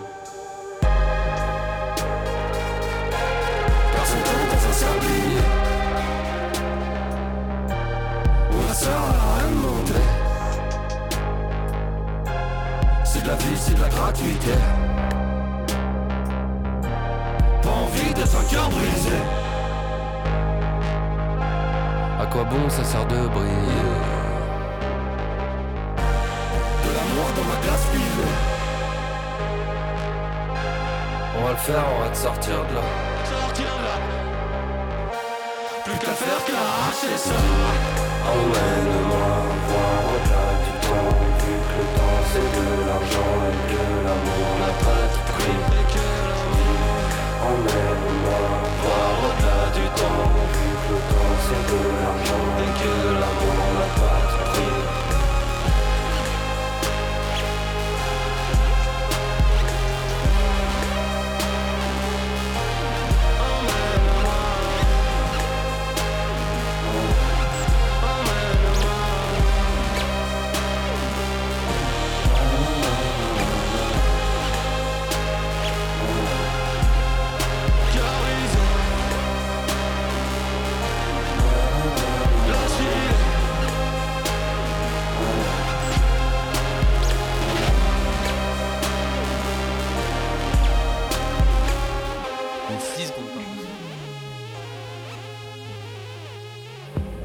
Personne 3.93 4.43
dans 4.51 4.63
un 4.69 4.75
sablier. 4.83 5.45
Où 8.51 8.67
la 8.67 8.73
sœur 8.73 9.03
a 9.09 9.39
rien 9.39 9.49
demandé 9.51 10.03
c'est 13.11 13.23
de 13.23 13.27
la 13.27 13.35
vie, 13.35 13.57
c'est 13.57 13.73
de 13.73 13.81
la 13.81 13.89
gratuité. 13.89 14.53
Pas 17.63 17.69
envie 17.69 18.13
de 18.13 18.21
un 18.21 18.51
cœur 18.51 18.69
brisé. 18.69 19.48
Quoi 22.31 22.43
bon 22.43 22.69
ça 22.69 22.83
sert 22.83 23.05
de 23.07 23.27
briller 23.27 23.89
De 26.83 26.89
l'amour 26.95 27.29
dans 27.35 27.43
ma 27.49 27.57
glace 27.63 27.85
pilée. 27.91 28.33
On 31.35 31.43
va 31.43 31.51
le 31.51 31.57
faire, 31.57 31.83
on 31.95 32.03
va 32.03 32.09
te 32.09 32.17
sortir 32.17 32.53
de 32.53 32.75
là. 32.75 32.81
Sortir 33.25 33.65
de 33.65 33.83
là. 33.83 33.95
Plus 35.85 35.97
qu'à 35.97 36.11
faire 36.11 36.45
qu'à 36.45 36.53
arracher 36.53 37.17
ça. 37.17 37.39
Emmène-moi 38.31 39.29
voir 39.69 39.99
au-delà 40.13 40.47
du 40.63 40.73
temps, 40.85 41.11
vu 41.39 41.53
que 41.65 41.73
le 41.79 41.85
temps 41.97 42.21
c'est 42.31 42.49
de 42.57 42.65
l'argent 42.87 43.33
et 43.49 43.59
que 43.71 43.81
l'amour 44.05 44.49
n'a 44.61 44.73
pas 44.85 45.05
de 45.13 45.19
prix. 45.33 45.61
Emmène-moi 47.41 48.41
voir 48.83 49.13
au-delà 49.25 49.68
c'est 51.45 51.63
de 51.71 51.79
l'argent 52.01 52.45
et 52.63 52.71
que 52.81 52.93
l'amour 53.19 53.57
n'a 53.75 53.87
pas 53.99 54.28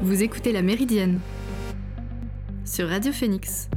Vous 0.01 0.21
écoutez 0.21 0.51
La 0.51 0.61
Méridienne 0.61 1.19
sur 2.63 2.87
Radio 2.89 3.11
Phoenix. 3.11 3.69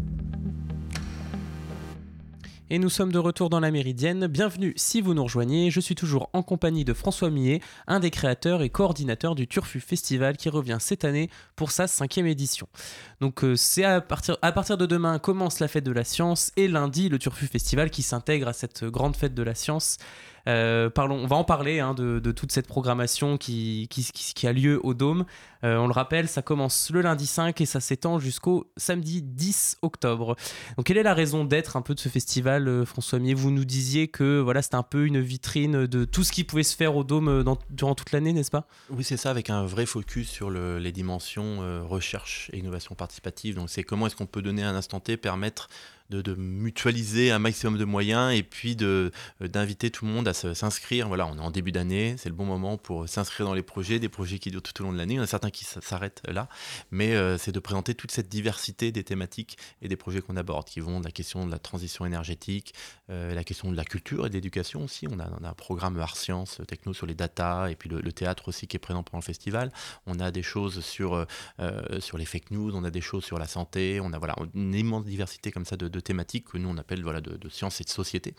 Et 2.70 2.78
nous 2.78 2.90
sommes 2.90 3.12
de 3.12 3.18
retour 3.18 3.48
dans 3.48 3.60
la 3.60 3.70
Méridienne. 3.70 4.26
Bienvenue 4.26 4.74
si 4.76 5.00
vous 5.00 5.14
nous 5.14 5.22
rejoignez. 5.22 5.70
Je 5.70 5.80
suis 5.80 5.94
toujours 5.94 6.28
en 6.34 6.42
compagnie 6.42 6.84
de 6.84 6.92
François 6.92 7.30
Millet, 7.30 7.60
un 7.86 7.98
des 7.98 8.10
créateurs 8.10 8.60
et 8.60 8.68
coordinateurs 8.68 9.34
du 9.34 9.48
Turfu 9.48 9.80
Festival 9.80 10.36
qui 10.36 10.50
revient 10.50 10.76
cette 10.78 11.06
année 11.06 11.30
pour 11.56 11.70
sa 11.70 11.86
cinquième 11.86 12.26
édition. 12.26 12.68
Donc 13.22 13.42
euh, 13.42 13.56
c'est 13.56 13.84
à 13.84 14.02
partir, 14.02 14.36
à 14.42 14.52
partir 14.52 14.76
de 14.76 14.84
demain 14.84 15.18
commence 15.18 15.60
la 15.60 15.68
fête 15.68 15.84
de 15.84 15.92
la 15.92 16.04
science 16.04 16.52
et 16.58 16.68
lundi 16.68 17.08
le 17.08 17.18
Turfu 17.18 17.46
Festival 17.46 17.88
qui 17.88 18.02
s'intègre 18.02 18.48
à 18.48 18.52
cette 18.52 18.84
grande 18.84 19.16
fête 19.16 19.34
de 19.34 19.42
la 19.42 19.54
science 19.54 19.96
euh, 20.46 20.90
parlons, 20.90 21.16
on 21.16 21.26
va 21.26 21.36
en 21.36 21.44
parler 21.44 21.80
hein, 21.80 21.94
de, 21.94 22.32
toute 22.32 22.52
cette 22.52 22.66
programmation 22.66 23.36
qui, 23.36 23.88
a 24.44 24.52
lieu 24.52 24.80
au 24.84 24.94
Dôme. 24.94 25.24
Euh, 25.64 25.76
on 25.76 25.88
le 25.88 25.92
rappelle, 25.92 26.28
ça 26.28 26.40
commence 26.40 26.90
le 26.90 27.00
lundi 27.00 27.26
5 27.26 27.60
et 27.60 27.66
ça 27.66 27.80
s'étend 27.80 28.20
jusqu'au 28.20 28.70
samedi 28.76 29.22
10 29.22 29.78
octobre. 29.82 30.36
Donc, 30.76 30.86
quelle 30.86 30.98
est 30.98 31.02
la 31.02 31.14
raison 31.14 31.44
d'être 31.44 31.76
un 31.76 31.82
peu 31.82 31.94
de 31.94 32.00
ce 32.00 32.08
festival, 32.08 32.68
euh, 32.68 32.84
François 32.84 33.18
Mier? 33.18 33.34
Vous 33.34 33.50
nous 33.50 33.64
disiez 33.64 34.06
que 34.06 34.38
voilà, 34.38 34.62
c'était 34.62 34.76
un 34.76 34.84
peu 34.84 35.04
une 35.04 35.20
vitrine 35.20 35.86
de 35.86 36.04
tout 36.04 36.22
ce 36.22 36.30
qui 36.30 36.44
pouvait 36.44 36.62
se 36.62 36.76
faire 36.76 36.96
au 36.96 37.02
Dôme 37.02 37.44
durant 37.70 37.94
toute 37.94 38.12
l'année, 38.12 38.32
n'est-ce 38.32 38.52
pas? 38.52 38.68
Oui, 38.90 39.02
c'est 39.02 39.16
ça, 39.16 39.30
avec 39.30 39.50
un 39.50 39.64
vrai 39.64 39.86
focus 39.86 40.28
sur 40.28 40.50
les 40.50 40.92
dimensions 40.92 41.58
recherche 41.88 42.50
et 42.52 42.58
innovation 42.58 42.94
participative. 42.94 43.56
Donc, 43.56 43.70
c'est 43.70 43.82
comment 43.82 44.06
est-ce 44.06 44.16
qu'on 44.16 44.26
peut 44.26 44.42
donner 44.42 44.62
un 44.62 44.76
instant 44.76 45.00
T, 45.00 45.16
permettre 45.16 45.68
de, 46.10 46.34
mutualiser 46.34 47.30
un 47.30 47.38
maximum 47.38 47.76
de 47.76 47.84
moyens 47.84 48.34
et 48.34 48.42
puis 48.42 48.76
euh, 48.80 49.10
d'inviter 49.40 49.90
tout 49.90 50.06
le 50.06 50.12
monde 50.12 50.28
à 50.28 50.32
s'inscrire. 50.32 51.08
Voilà, 51.08 51.26
on 51.26 51.36
est 51.36 51.40
en 51.40 51.50
début 51.50 51.72
d'année, 51.72 52.16
c'est 52.18 52.28
le 52.28 52.34
bon 52.34 52.44
moment 52.44 52.78
pour 52.78 53.08
s'inscrire 53.08 53.46
dans 53.46 53.54
les 53.54 53.62
projets, 53.62 53.98
des 53.98 54.08
projets 54.08 54.38
qui 54.38 54.50
durent 54.50 54.62
tout 54.62 54.80
au 54.80 54.84
long 54.84 54.92
de 54.92 54.98
l'année. 54.98 55.14
Il 55.14 55.16
y 55.18 55.20
en 55.20 55.24
a 55.24 55.26
certains 55.26 55.50
qui 55.50 55.64
s'arrêtent 55.64 56.22
là, 56.26 56.48
mais 56.90 57.14
euh, 57.14 57.36
c'est 57.36 57.52
de 57.52 57.60
présenter 57.60 57.94
toute 57.94 58.10
cette 58.10 58.28
diversité 58.28 58.90
des 58.92 59.04
thématiques 59.04 59.58
et 59.82 59.88
des 59.88 59.96
projets 59.96 60.20
qu'on 60.20 60.36
aborde, 60.36 60.66
qui 60.66 60.80
vont 60.80 61.00
de 61.00 61.04
la 61.04 61.10
question 61.10 61.46
de 61.46 61.50
la 61.50 61.58
transition 61.58 62.06
énergétique, 62.06 62.74
euh, 63.10 63.34
la 63.34 63.44
question 63.44 63.70
de 63.70 63.76
la 63.76 63.84
culture 63.84 64.26
et 64.26 64.28
de 64.28 64.34
l'éducation 64.34 64.84
aussi. 64.84 65.06
On 65.10 65.18
a, 65.18 65.24
un 65.24 65.54
programme 65.54 65.98
art 65.98 66.16
sciences, 66.16 66.60
techno 66.66 66.92
sur 66.92 67.06
les 67.06 67.14
data, 67.14 67.70
et 67.70 67.76
puis 67.76 67.88
le, 67.88 68.12
théâtre 68.12 68.48
aussi 68.48 68.66
qui 68.66 68.76
est 68.76 68.80
présent 68.80 69.02
pendant 69.02 69.18
le 69.18 69.24
festival. 69.24 69.72
On 70.06 70.18
a 70.18 70.30
des 70.30 70.42
choses 70.42 70.80
sur, 70.80 71.26
sur 72.00 72.18
les 72.18 72.24
fake 72.24 72.50
news, 72.50 72.74
on 72.74 72.84
a 72.84 72.90
des 72.90 73.00
choses 73.00 73.24
sur 73.24 73.38
la 73.38 73.46
santé, 73.46 74.00
on 74.02 74.12
a 74.12 74.18
voilà, 74.18 74.34
une 74.54 74.74
immense 74.74 75.04
diversité 75.04 75.50
comme 75.50 75.64
ça 75.64 75.76
de 75.76 75.97
thématiques 76.00 76.46
que 76.48 76.58
nous 76.58 76.68
on 76.68 76.76
appelle 76.76 77.02
voilà, 77.02 77.20
de, 77.20 77.48
sciences 77.48 77.80
et 77.80 77.84
de 77.84 77.90
société. 77.90 78.34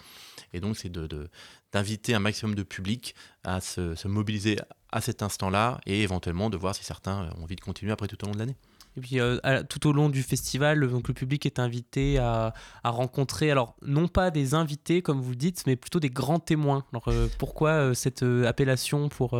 Et 0.53 0.59
donc 0.59 0.77
c'est 0.77 0.91
d'inviter 1.71 2.13
un 2.13 2.19
maximum 2.19 2.55
de 2.55 2.63
public 2.63 3.15
à 3.43 3.61
se 3.61 4.07
mobiliser 4.07 4.57
à 4.91 5.01
cet 5.01 5.21
instant-là 5.21 5.79
et 5.85 6.01
éventuellement 6.01 6.49
de 6.49 6.57
voir 6.57 6.75
si 6.75 6.83
certains 6.83 7.31
ont 7.37 7.43
envie 7.43 7.55
de 7.55 7.61
continuer 7.61 7.91
après 7.91 8.07
tout 8.07 8.23
au 8.23 8.27
long 8.27 8.33
de 8.33 8.39
l'année. 8.39 8.55
Et 8.99 9.01
puis 9.01 9.19
euh, 9.21 9.39
tout 9.69 9.87
au 9.87 9.93
long 9.93 10.09
du 10.09 10.23
festival, 10.23 10.85
donc, 10.89 11.07
le 11.07 11.13
public 11.13 11.45
est 11.45 11.57
invité 11.57 12.17
à, 12.17 12.53
rencontrer, 12.83 13.49
alors 13.49 13.75
non 13.81 14.09
pas 14.09 14.29
des 14.29 14.55
invités 14.55 15.01
comme 15.01 15.21
vous 15.21 15.29
le 15.29 15.35
dites, 15.37 15.63
mais 15.67 15.77
plutôt 15.77 16.01
des 16.01 16.09
grands 16.09 16.39
témoins. 16.39 16.83
Alors 16.91 17.07
euh, 17.07 17.27
pourquoi 17.37 17.69
euh, 17.69 17.93
cette 17.93 18.23
appellation 18.45 19.07
pour, 19.07 19.39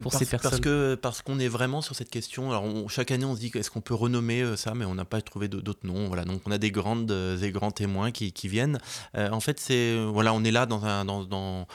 pour 0.00 0.12
ces 0.12 0.26
personnes? 0.26 0.50
Parce 0.50 0.60
que 0.60 0.94
parce 0.94 1.22
qu'on 1.22 1.38
est 1.38 1.48
vraiment 1.48 1.80
sur 1.80 1.94
cette 1.94 2.10
question. 2.10 2.50
Alors 2.50 2.66
chaque 2.90 3.10
année 3.10 3.24
on 3.24 3.34
se 3.34 3.40
dit 3.40 3.50
est-ce 3.54 3.70
qu'on 3.70 3.80
peut 3.80 3.94
renommer 3.94 4.56
ça, 4.56 4.74
mais 4.74 4.84
on 4.84 4.94
n'a 4.94 5.06
pas 5.06 5.22
trouvé 5.22 5.48
d'autres 5.48 5.86
noms. 5.86 6.08
Voilà, 6.08 6.26
donc 6.26 6.42
on 6.44 6.50
a 6.50 6.58
des 6.58 6.70
grandes 6.70 7.10
grands 7.52 7.70
témoins 7.70 8.10
qui, 8.10 8.32
qui 8.32 8.48
viennent. 8.48 8.78
en 9.14 9.40
fait, 9.40 9.58
c'est 9.58 9.96
voilà, 10.04 10.34
on 10.34 10.44
est 10.44 10.50
là 10.50 10.66
dans 10.66 10.84
un 10.84 11.06
dans, 11.06 11.24
dans 11.24 11.66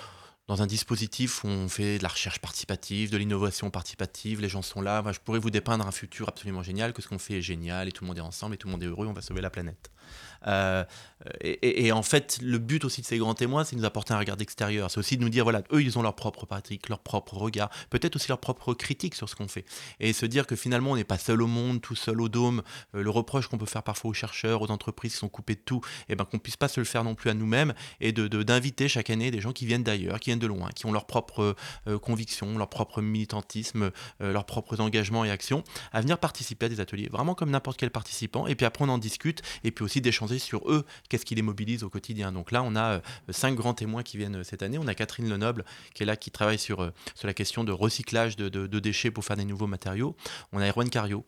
dans 0.47 0.61
un 0.61 0.67
dispositif 0.67 1.43
où 1.43 1.47
on 1.47 1.69
fait 1.69 1.97
de 1.97 2.03
la 2.03 2.09
recherche 2.09 2.39
participative, 2.39 3.09
de 3.09 3.17
l'innovation 3.17 3.69
participative, 3.69 4.41
les 4.41 4.49
gens 4.49 4.61
sont 4.61 4.81
là. 4.81 5.03
Je 5.11 5.19
pourrais 5.19 5.39
vous 5.39 5.49
dépeindre 5.49 5.87
un 5.87 5.91
futur 5.91 6.27
absolument 6.27 6.63
génial, 6.63 6.91
que 6.91 7.01
ce 7.01 7.07
qu'on 7.07 7.19
fait 7.19 7.35
est 7.35 7.41
génial 7.41 7.87
et 7.87 7.91
tout 7.93 8.03
le 8.03 8.09
monde 8.09 8.17
est 8.17 8.21
ensemble 8.21 8.55
et 8.55 8.57
tout 8.57 8.67
le 8.67 8.73
monde 8.73 8.83
est 8.83 8.87
heureux, 8.87 9.07
on 9.07 9.13
va 9.13 9.21
sauver 9.21 9.41
la 9.41 9.49
planète. 9.49 9.89
Euh, 10.47 10.83
et, 11.41 11.91
en 11.93 12.03
fait, 12.03 12.39
le 12.41 12.57
but 12.57 12.83
aussi 12.83 13.01
de 13.01 13.05
ces 13.05 13.17
grands 13.17 13.33
témoins, 13.33 13.63
c'est 13.63 13.77
de 13.77 13.81
nous 13.81 13.87
apporter 13.87 14.13
un 14.13 14.19
regard 14.19 14.35
extérieur. 14.41 14.91
C'est 14.91 14.99
aussi 14.99 15.15
de 15.15 15.21
nous 15.21 15.29
dire, 15.29 15.43
voilà, 15.45 15.63
eux, 15.71 15.81
ils 15.81 15.97
ont 15.97 16.01
leur 16.01 16.15
propre 16.15 16.45
pratique, 16.45 16.89
leur 16.89 16.99
propre 16.99 17.35
regard, 17.35 17.69
peut-être 17.89 18.17
aussi 18.17 18.27
leur 18.27 18.39
propre 18.39 18.73
critique 18.73 19.15
sur 19.15 19.29
ce 19.29 19.35
qu'on 19.35 19.47
fait. 19.47 19.63
Et 20.01 20.11
se 20.11 20.25
dire 20.25 20.45
que 20.45 20.57
finalement, 20.57 20.91
on 20.91 20.95
n'est 20.97 21.05
pas 21.05 21.17
seul 21.17 21.41
au 21.41 21.47
monde, 21.47 21.81
tout 21.81 21.95
seul 21.95 22.19
au 22.19 22.27
dôme. 22.27 22.61
Euh, 22.95 23.03
le 23.03 23.09
reproche 23.09 23.47
qu'on 23.47 23.57
peut 23.57 23.65
faire 23.65 23.83
parfois 23.83 24.11
aux 24.11 24.13
chercheurs, 24.13 24.61
aux 24.61 24.71
entreprises 24.71 25.13
qui 25.13 25.19
sont 25.19 25.29
coupées 25.29 25.55
de 25.55 25.61
tout, 25.61 25.81
et 26.09 26.13
eh 26.13 26.15
ben 26.15 26.25
qu'on 26.25 26.39
puisse 26.39 26.57
pas 26.57 26.67
se 26.67 26.81
le 26.81 26.85
faire 26.85 27.05
non 27.05 27.15
plus 27.15 27.29
à 27.29 27.33
nous-mêmes 27.33 27.73
et 28.01 28.11
de 28.11 28.27
d'inviter 28.43 28.89
chaque 28.89 29.09
année 29.09 29.31
des 29.31 29.39
gens 29.39 29.53
qui 29.53 29.65
viennent 29.65 29.83
d'ailleurs, 29.83 30.19
qui 30.19 30.31
de 30.37 30.47
loin, 30.47 30.69
qui 30.75 30.85
ont 30.85 30.91
leurs 30.91 31.05
propres 31.05 31.55
euh, 31.87 31.99
convictions, 31.99 32.57
leur 32.57 32.69
propre 32.69 33.01
militantisme, 33.01 33.91
leurs 34.19 34.45
propres 34.45 34.79
engagements 34.79 35.25
et 35.25 35.31
actions, 35.31 35.63
à 35.91 36.01
venir 36.01 36.17
participer 36.17 36.65
à 36.67 36.69
des 36.69 36.79
ateliers, 36.79 37.09
vraiment 37.11 37.35
comme 37.35 37.49
n'importe 37.49 37.77
quel 37.77 37.89
participant. 37.89 38.47
Et 38.47 38.55
puis 38.55 38.65
après, 38.65 38.85
on 38.85 38.89
en 38.89 38.97
discute, 38.97 39.41
et 39.63 39.71
puis 39.71 39.83
aussi 39.83 40.01
d'échanger 40.01 40.13
échanger 40.13 40.39
sur 40.39 40.69
eux, 40.69 40.85
qu'est-ce 41.09 41.25
qui 41.25 41.35
les 41.35 41.41
mobilise 41.41 41.83
au 41.83 41.89
quotidien. 41.89 42.31
Donc 42.31 42.51
là, 42.51 42.63
on 42.63 42.75
a 42.75 43.01
cinq 43.29 43.55
grands 43.55 43.73
témoins 43.73 44.03
qui 44.03 44.17
viennent 44.17 44.43
cette 44.43 44.61
année. 44.61 44.77
On 44.77 44.87
a 44.87 44.93
Catherine 44.93 45.27
Lenoble 45.27 45.65
qui 45.93 46.03
est 46.03 46.05
là, 46.05 46.15
qui 46.15 46.31
travaille 46.31 46.59
sur, 46.59 46.91
sur 47.15 47.27
la 47.27 47.33
question 47.33 47.63
de 47.63 47.71
recyclage 47.71 48.35
de, 48.35 48.49
de, 48.49 48.79
déchets 48.79 49.11
pour 49.11 49.25
faire 49.25 49.37
des 49.37 49.45
nouveaux 49.45 49.67
matériaux. 49.67 50.15
On 50.51 50.59
a 50.59 50.67
Erwan 50.67 50.89
Cario, 50.89 51.25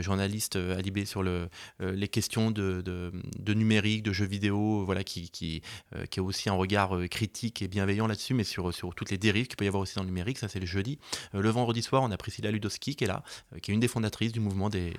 journaliste 0.00 0.56
à 0.56 0.80
Libé 0.80 1.04
sur 1.04 1.22
le, 1.22 1.48
les 1.80 2.08
questions 2.08 2.50
de, 2.50 2.80
de, 2.82 3.54
numérique, 3.54 4.02
de 4.02 4.12
jeux 4.12 4.26
vidéo, 4.26 4.84
voilà, 4.84 5.04
qui, 5.04 5.30
qui, 5.30 5.62
qui 6.10 6.20
a 6.20 6.22
aussi 6.22 6.48
un 6.48 6.54
regard 6.54 6.96
critique 7.10 7.62
et 7.62 7.68
bienveillant 7.68 8.06
là-dessus, 8.06 8.34
sur, 8.44 8.72
toutes 8.94 9.10
les 9.10 9.18
dérives 9.18 9.46
qu'il 9.46 9.56
peut 9.56 9.64
y 9.64 9.68
avoir 9.68 9.82
aussi 9.82 9.94
dans 9.94 10.02
le 10.02 10.08
numérique. 10.08 10.38
Ça, 10.38 10.48
c'est 10.48 10.60
le 10.60 10.66
jeudi. 10.66 10.98
le 11.32 11.48
vendredi 11.50 11.82
soir, 11.82 12.02
on 12.02 12.10
a 12.10 12.16
Priscilla 12.16 12.50
Ludowski 12.50 12.96
qui 12.96 13.04
est 13.04 13.06
là, 13.06 13.22
qui 13.62 13.70
est 13.70 13.74
une 13.74 13.80
des 13.80 13.88
fondatrices 13.88 14.32
du 14.32 14.40
mouvement 14.40 14.68
des, 14.68 14.92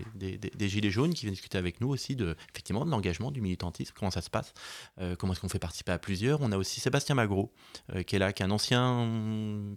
Gilets 0.59 0.91
jaunes, 0.91 1.13
qui 1.13 1.25
vient 1.25 1.31
discuter 1.31 1.57
avec 1.57 1.81
nous 1.81 1.89
aussi 1.89 2.15
de, 2.15 2.35
effectivement, 2.51 2.85
de 2.85 2.91
l'engagement, 2.91 3.31
du 3.31 3.41
militantisme, 3.41 3.93
comment 3.97 4.11
ça 4.11 4.21
se 4.21 4.29
passe, 4.29 4.53
comment 5.17 5.33
est-ce 5.33 5.41
qu'on 5.41 5.49
fait 5.49 5.59
participer 5.59 5.91
à 5.91 5.99
plusieurs. 5.99 6.41
On 6.41 6.51
a 6.51 6.57
aussi 6.57 6.79
Sébastien 6.79 7.15
Magro, 7.15 7.51
qui 8.07 8.15
est 8.15 8.19
là, 8.19 8.33
qui 8.33 8.43
est 8.43 8.45
un 8.45 8.51
ancien 8.51 9.07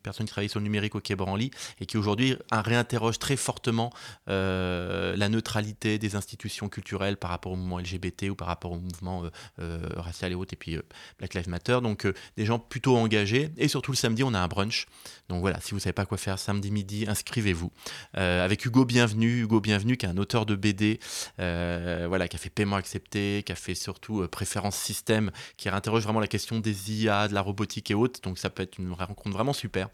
personne 0.03 0.27
qui 0.27 0.33
travaille 0.33 0.49
sur 0.49 0.61
le 0.61 0.65
numérique 0.65 0.95
au 0.95 1.01
Quai 1.01 1.15
Branly 1.15 1.51
et 1.81 1.87
qui 1.87 1.97
aujourd'hui 1.97 2.37
réinterroge 2.51 3.19
très 3.19 3.37
fortement 3.37 3.93
la 4.27 5.29
neutralité 5.29 5.99
des 5.99 6.17
institutions 6.17 6.69
culturelles 6.69 7.17
par 7.17 7.31
rapport 7.31 7.53
au 7.53 7.57
mouvement 7.57 7.79
LGBT 7.79 8.31
ou 8.31 8.35
par 8.35 8.49
rapport 8.49 8.73
au 8.73 8.79
mouvement 8.79 9.25
racial 9.59 10.33
et 10.33 10.35
autres, 10.35 10.55
et 10.55 10.57
puis 10.57 10.79
Black 11.19 11.35
Lives 11.35 11.49
Matter. 11.49 11.79
Donc 11.83 12.07
des 12.37 12.47
gens 12.47 12.59
plutôt 12.59 12.97
engagés. 12.97 13.51
Et 13.57 13.69
surtout 13.69 13.91
le 13.91 13.97
samedi, 13.97 14.23
on 14.23 14.35
a 14.35 14.39
un 14.39 14.49
brunch. 14.49 14.87
Donc 15.29 15.41
voilà, 15.41 15.61
si 15.61 15.73
vous 15.73 15.81
savez 15.81 15.93
pas 15.93 16.07
quoi 16.07 16.19
faire 16.19 16.39
samedi 16.39 16.71
midi, 16.71 17.07
inscrivez-vous. 17.09 17.71
avec 18.15 18.65
Hugo 18.65 18.85
Bienvenu, 18.85 19.43
Hugo 19.43 19.61
Bienvenu 19.61 19.97
qui 19.97 20.07
est 20.07 20.09
un 20.09 20.17
auteur 20.19 20.47
de 20.47 20.55
BD, 20.55 21.01
voilà, 21.39 22.29
qui 22.29 22.37
a 22.37 22.39
fait 22.39 22.51
paiement 22.51 22.77
accepté, 22.77 23.43
qui 23.45 23.53
a 23.53 23.55
fait 23.55 23.75
surtout 23.75 24.27
préférence 24.29 24.77
système, 24.77 25.31
qui 25.57 25.69
réinterroge 25.69 26.03
vraiment 26.03 26.21
la 26.21 26.27
question 26.27 26.61
des 26.61 26.93
IA, 26.93 27.29
de 27.29 27.35
la 27.35 27.41
robotique 27.41 27.91
et 27.91 27.95
autres. 27.95 28.21
Donc 28.23 28.39
ça 28.39 28.51
peut 28.51 28.63
être 28.63 28.79
une 28.79 28.93
rencontre 28.93 29.37
vraiment 29.37 29.53
super. 29.53 29.89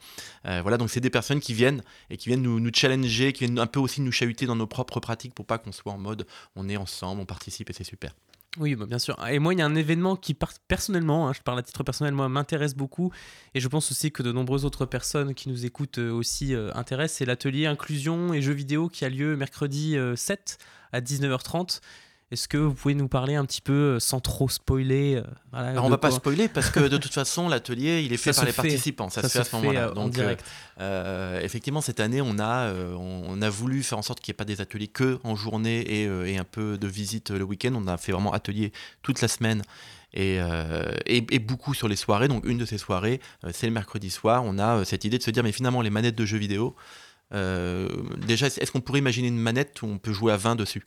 voilà, 0.44 0.76
donc 0.76 0.90
c'est 0.90 1.00
des 1.00 1.10
personnes 1.10 1.40
qui 1.40 1.54
viennent 1.54 1.82
et 2.10 2.16
qui 2.16 2.28
viennent 2.28 2.42
nous, 2.42 2.60
nous, 2.60 2.70
challenger, 2.74 3.32
qui 3.32 3.44
viennent 3.44 3.58
un 3.58 3.66
peu 3.66 3.80
aussi 3.80 4.00
nous 4.00 4.12
chahuter 4.12 4.46
dans 4.46 4.56
nos 4.56 4.66
propres 4.66 5.00
pratiques 5.00 5.34
pour 5.34 5.46
pas 5.46 5.58
qu'on 5.58 5.72
soit 5.72 5.92
en 5.92 5.98
mode 5.98 6.26
on 6.56 6.68
est 6.68 6.76
ensemble, 6.76 7.20
on 7.20 7.26
participe 7.26 7.70
et 7.70 7.72
c'est 7.72 7.84
super. 7.84 8.12
Oui, 8.58 8.74
bah, 8.74 8.84
bien 8.84 8.98
sûr. 8.98 9.16
Et 9.30 9.38
moi, 9.38 9.54
il 9.54 9.60
y 9.60 9.62
a 9.62 9.66
un 9.66 9.74
événement 9.74 10.14
qui, 10.14 10.36
personnellement, 10.68 11.26
hein, 11.28 11.32
je 11.32 11.40
parle 11.40 11.58
à 11.58 11.62
titre 11.62 11.84
personnel, 11.84 12.12
moi, 12.12 12.28
m'intéresse 12.28 12.74
beaucoup. 12.74 13.10
Et 13.54 13.60
je 13.60 13.68
pense 13.68 13.90
aussi 13.90 14.12
que 14.12 14.22
de 14.22 14.30
nombreuses 14.30 14.66
autres 14.66 14.84
personnes 14.84 15.34
qui 15.34 15.48
nous 15.48 15.64
écoutent 15.64 15.98
euh, 15.98 16.10
aussi 16.10 16.54
euh, 16.54 16.70
intéressent. 16.74 17.18
C'est 17.18 17.24
l'atelier 17.24 17.64
Inclusion 17.64 18.34
et 18.34 18.42
Jeux 18.42 18.52
vidéo 18.52 18.88
qui 18.88 19.06
a 19.06 19.08
lieu 19.08 19.36
mercredi 19.36 19.96
7 20.16 20.58
euh, 20.60 20.98
à 20.98 21.00
19h30. 21.00 21.80
Est-ce 22.32 22.48
que 22.48 22.56
vous 22.56 22.72
pouvez 22.72 22.94
nous 22.94 23.08
parler 23.08 23.34
un 23.34 23.44
petit 23.44 23.60
peu, 23.60 23.72
euh, 23.72 24.00
sans 24.00 24.18
trop 24.18 24.48
spoiler 24.48 25.16
euh, 25.16 25.22
voilà, 25.52 25.82
On 25.82 25.90
va 25.90 25.98
pas 25.98 26.10
spoiler 26.10 26.48
parce 26.48 26.70
que 26.70 26.80
de 26.80 26.96
toute 26.98 27.12
façon, 27.12 27.46
l'atelier, 27.46 28.00
il 28.00 28.14
est 28.14 28.16
fait 28.16 28.32
par 28.32 28.46
les 28.46 28.54
participants. 28.54 29.10
Ça, 29.10 29.22
se 29.22 29.28
fait 29.28 29.40
à 29.40 29.44
ce 29.44 29.54
moment-là. 29.56 29.88
Euh, 29.88 29.92
Donc, 29.92 30.12
direct. 30.12 30.42
effectivement, 31.42 31.82
cette 31.82 32.00
année, 32.00 32.22
on 32.22 32.38
a, 32.38 32.72
on, 32.72 33.42
a 33.42 33.50
voulu 33.50 33.82
faire 33.82 33.98
en 33.98 34.02
sorte 34.02 34.20
qu'il 34.20 34.32
n'y 34.32 34.36
ait 34.36 34.38
pas 34.38 34.46
des 34.46 34.62
ateliers 34.62 34.88
que 34.88 35.18
en 35.24 35.36
journée 35.36 35.80
et, 35.80 36.04
et 36.04 36.38
un 36.38 36.44
peu 36.44 36.78
de 36.78 36.86
visite 36.86 37.30
le 37.30 37.44
week-end. 37.44 37.74
On 37.74 37.86
a 37.86 37.98
fait 37.98 38.12
vraiment 38.12 38.32
atelier 38.32 38.72
toute 39.02 39.20
la 39.20 39.28
semaine. 39.28 39.60
Et, 40.14 40.40
et, 41.04 41.38
beaucoup 41.38 41.74
sur 41.74 41.86
les 41.86 41.96
soirées. 41.96 42.28
Donc 42.28 42.46
une 42.46 42.56
de 42.56 42.64
ces 42.64 42.78
soirées, 42.78 43.20
c'est 43.52 43.66
le 43.66 43.74
mercredi 43.74 44.08
soir. 44.08 44.42
On 44.46 44.58
a 44.58 44.86
cette 44.86 45.04
idée 45.04 45.18
de 45.18 45.22
se 45.22 45.30
dire, 45.30 45.42
mais 45.42 45.52
finalement, 45.52 45.82
les 45.82 45.90
manettes 45.90 46.16
de 46.16 46.24
jeux 46.24 46.38
vidéo, 46.38 46.76
déjà, 47.30 48.46
est-ce 48.46 48.72
qu'on 48.72 48.80
pourrait 48.80 49.00
imaginer 49.00 49.28
une 49.28 49.38
manette 49.38 49.82
où 49.82 49.86
on 49.86 49.98
peut 49.98 50.14
jouer 50.14 50.32
à 50.32 50.38
20 50.38 50.56
dessus? 50.56 50.86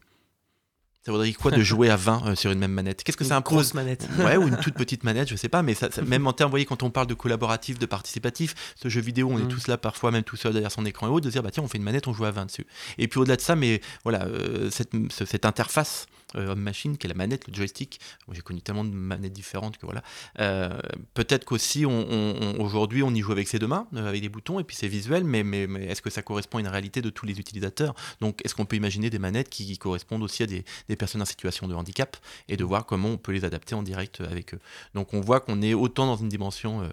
Ça 1.05 1.11
voudrait 1.11 1.27
dire 1.27 1.37
quoi 1.37 1.51
de 1.51 1.61
jouer 1.61 1.91
à 1.91 1.95
20 1.95 2.23
euh, 2.25 2.35
sur 2.35 2.49
une 2.49 2.57
même 2.57 2.71
manette? 2.71 3.03
Qu'est-ce 3.03 3.15
que 3.15 3.23
c'est 3.23 3.33
un 3.33 3.41
grosse 3.41 3.75
manette 3.75 4.09
Ouais, 4.17 4.37
ou 4.37 4.47
une 4.47 4.57
toute 4.57 4.73
petite 4.73 5.03
manette, 5.03 5.29
je 5.29 5.35
sais 5.35 5.49
pas, 5.49 5.61
mais 5.61 5.75
ça, 5.75 5.89
même 6.03 6.25
en 6.25 6.33
termes, 6.33 6.49
vous 6.49 6.53
voyez, 6.53 6.65
quand 6.65 6.81
on 6.81 6.89
parle 6.89 7.05
de 7.05 7.13
collaboratif, 7.13 7.77
de 7.77 7.85
participatif, 7.85 8.55
ce 8.75 8.89
jeu 8.89 9.01
vidéo, 9.01 9.29
on 9.31 9.37
est 9.37 9.43
mm. 9.43 9.47
tous 9.47 9.67
là 9.67 9.77
parfois, 9.77 10.09
même 10.09 10.23
tout 10.23 10.35
seul 10.35 10.53
derrière 10.53 10.71
son 10.71 10.83
écran 10.83 11.05
et 11.05 11.11
autres, 11.11 11.25
de 11.25 11.29
dire, 11.29 11.43
bah 11.43 11.51
tiens, 11.51 11.61
on 11.61 11.67
fait 11.67 11.77
une 11.77 11.83
manette, 11.83 12.07
on 12.07 12.13
joue 12.13 12.25
à 12.25 12.31
20 12.31 12.47
dessus. 12.47 12.65
Et 12.97 13.07
puis 13.07 13.19
au-delà 13.19 13.35
de 13.35 13.41
ça, 13.41 13.55
mais 13.55 13.81
voilà, 14.03 14.25
euh, 14.25 14.71
cette, 14.71 14.93
cette 15.11 15.45
interface 15.45 16.07
euh, 16.35 16.49
homme-machine, 16.49 16.97
qui 16.97 17.07
est 17.07 17.09
la 17.09 17.15
manette, 17.15 17.47
le 17.47 17.53
joystick. 17.53 17.99
J'ai 18.31 18.41
connu 18.41 18.61
tellement 18.61 18.83
de 18.83 18.89
manettes 18.89 19.33
différentes 19.33 19.77
que 19.77 19.85
voilà. 19.85 20.03
Euh, 20.39 20.79
peut-être 21.13 21.45
qu'aussi, 21.45 21.85
on, 21.85 22.59
aujourd'hui, 22.59 23.03
on 23.03 23.13
y 23.13 23.21
joue 23.21 23.31
avec 23.31 23.47
ses 23.47 23.59
deux 23.59 23.67
mains, 23.67 23.87
euh, 23.95 24.07
avec 24.07 24.21
des 24.21 24.29
boutons, 24.29 24.59
et 24.59 24.63
puis 24.63 24.75
c'est 24.75 24.87
visuel, 24.87 25.23
mais, 25.23 25.43
mais, 25.43 25.67
mais 25.67 25.85
est-ce 25.85 26.01
que 26.01 26.09
ça 26.09 26.21
correspond 26.21 26.57
à 26.57 26.61
une 26.61 26.67
réalité 26.67 27.01
de 27.01 27.09
tous 27.09 27.25
les 27.25 27.39
utilisateurs? 27.39 27.95
Donc, 28.21 28.43
est-ce 28.43 28.55
qu'on 28.55 28.65
peut 28.65 28.75
imaginer 28.75 29.09
des 29.09 29.19
manettes 29.19 29.49
qui, 29.49 29.75
correspondent 29.77 30.23
aussi 30.23 30.41
à 30.41 30.47
des, 30.47 30.63
des, 30.87 30.95
personnes 30.95 31.21
en 31.21 31.25
situation 31.25 31.67
de 31.67 31.75
handicap 31.75 32.17
et 32.47 32.55
de 32.57 32.63
voir 32.63 32.85
comment 32.85 33.09
on 33.09 33.17
peut 33.17 33.33
les 33.33 33.43
adapter 33.43 33.75
en 33.75 33.83
direct 33.83 34.21
avec 34.21 34.53
eux? 34.53 34.59
Donc, 34.93 35.13
on 35.13 35.21
voit 35.21 35.39
qu'on 35.41 35.61
est 35.61 35.73
autant 35.73 36.05
dans 36.05 36.15
une 36.15 36.29
dimension 36.29 36.81
euh, 36.81 36.89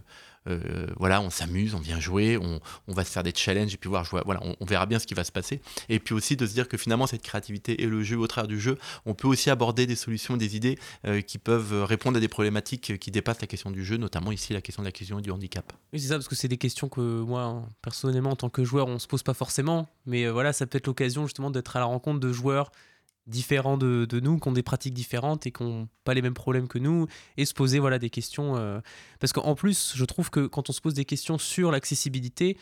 voilà, 0.97 1.21
on 1.21 1.31
s'amuse, 1.31 1.75
on 1.75 1.81
vient 1.81 2.01
jouer, 2.01 2.39
on, 2.39 2.61
va 2.93 3.05
se 3.05 3.11
faire 3.11 3.23
des 3.23 3.33
challenges 3.35 3.75
et 3.75 3.77
puis 3.77 3.89
voir, 3.89 4.07
voilà, 4.25 4.41
on, 4.61 4.65
verra 4.65 4.87
bien 4.87 4.99
ce 4.99 5.07
qui 5.07 5.15
va 5.15 5.25
se 5.25 5.33
passer. 5.33 5.61
Et 5.89 5.99
puis 5.99 6.15
aussi 6.15 6.37
de 6.37 6.47
se 6.47 6.53
dire 6.53 6.69
que 6.69 6.77
finalement, 6.77 7.07
cette 7.07 7.23
créativité 7.23 7.83
et 7.83 7.87
le 7.87 8.03
jeu 8.03 8.19
au 8.19 8.27
travers 8.27 8.49
du 8.49 8.61
jeu, 8.61 8.79
on 9.07 9.15
peut 9.15 9.29
aussi 9.29 9.51
aborder 9.51 9.87
des 9.87 9.97
solutions, 9.97 10.37
des 10.37 10.57
idées 10.57 10.79
euh, 11.07 11.21
qui 11.21 11.39
peuvent 11.39 11.85
répondre 11.85 12.17
à 12.17 12.21
des 12.21 12.29
problématiques 12.29 12.99
qui 12.99 13.11
dépassent 13.11 13.41
la 13.41 13.47
question 13.47 13.71
du 13.71 13.85
jeu, 13.85 13.97
notamment 13.97 14.33
ici 14.33 14.53
la 14.53 14.61
question 14.61 14.83
de 14.83 14.89
la 14.89 14.93
question 14.93 15.21
du 15.21 15.31
handicap. 15.31 15.73
Oui, 15.93 16.01
c'est 16.01 16.09
ça, 16.09 16.15
parce 16.15 16.29
que 16.29 16.35
c'est 16.35 16.49
des 16.49 16.59
questions 16.59 16.89
que 16.89 17.01
moi, 17.01 17.63
personnellement, 17.83 18.31
en 18.31 18.37
tant 18.37 18.51
que 18.51 18.65
joueur, 18.65 18.87
on 18.89 18.99
se 18.99 19.07
pose 19.07 19.23
pas 19.23 19.35
forcément, 19.35 19.89
mais 20.07 20.25
euh, 20.25 20.33
voilà, 20.33 20.53
ça 20.53 20.67
peut 20.67 20.79
être 20.79 20.87
l'occasion 20.87 21.27
justement 21.27 21.51
d'être 21.51 21.77
à 21.77 21.81
la 21.81 21.87
rencontre 21.87 22.21
de 22.21 22.33
joueurs 22.33 22.73
différents 23.27 23.79
de, 23.79 24.21
nous, 24.21 24.39
qui 24.39 24.49
ont 24.49 24.53
des 24.53 24.63
pratiques 24.63 24.95
différentes 24.95 25.47
et 25.47 25.53
qui 25.53 25.63
n'ont 25.63 25.89
pas 26.05 26.15
les 26.15 26.23
mêmes 26.23 26.35
problèmes 26.35 26.69
que 26.69 26.79
nous, 26.79 27.07
et 27.37 27.45
se 27.45 27.55
poser 27.55 27.79
voilà, 27.79 27.99
des 27.99 28.11
questions. 28.11 28.57
Euh, 28.57 28.81
parce 29.21 29.33
qu'en 29.33 29.55
plus, 29.55 29.93
je 29.95 30.05
trouve 30.05 30.31
que 30.31 30.47
quand 30.47 30.71
on 30.71 30.73
se 30.73 30.81
pose 30.81 30.95
des 30.95 31.05
questions 31.05 31.39
sur 31.39 31.71
l'accessibilité, 31.71 32.57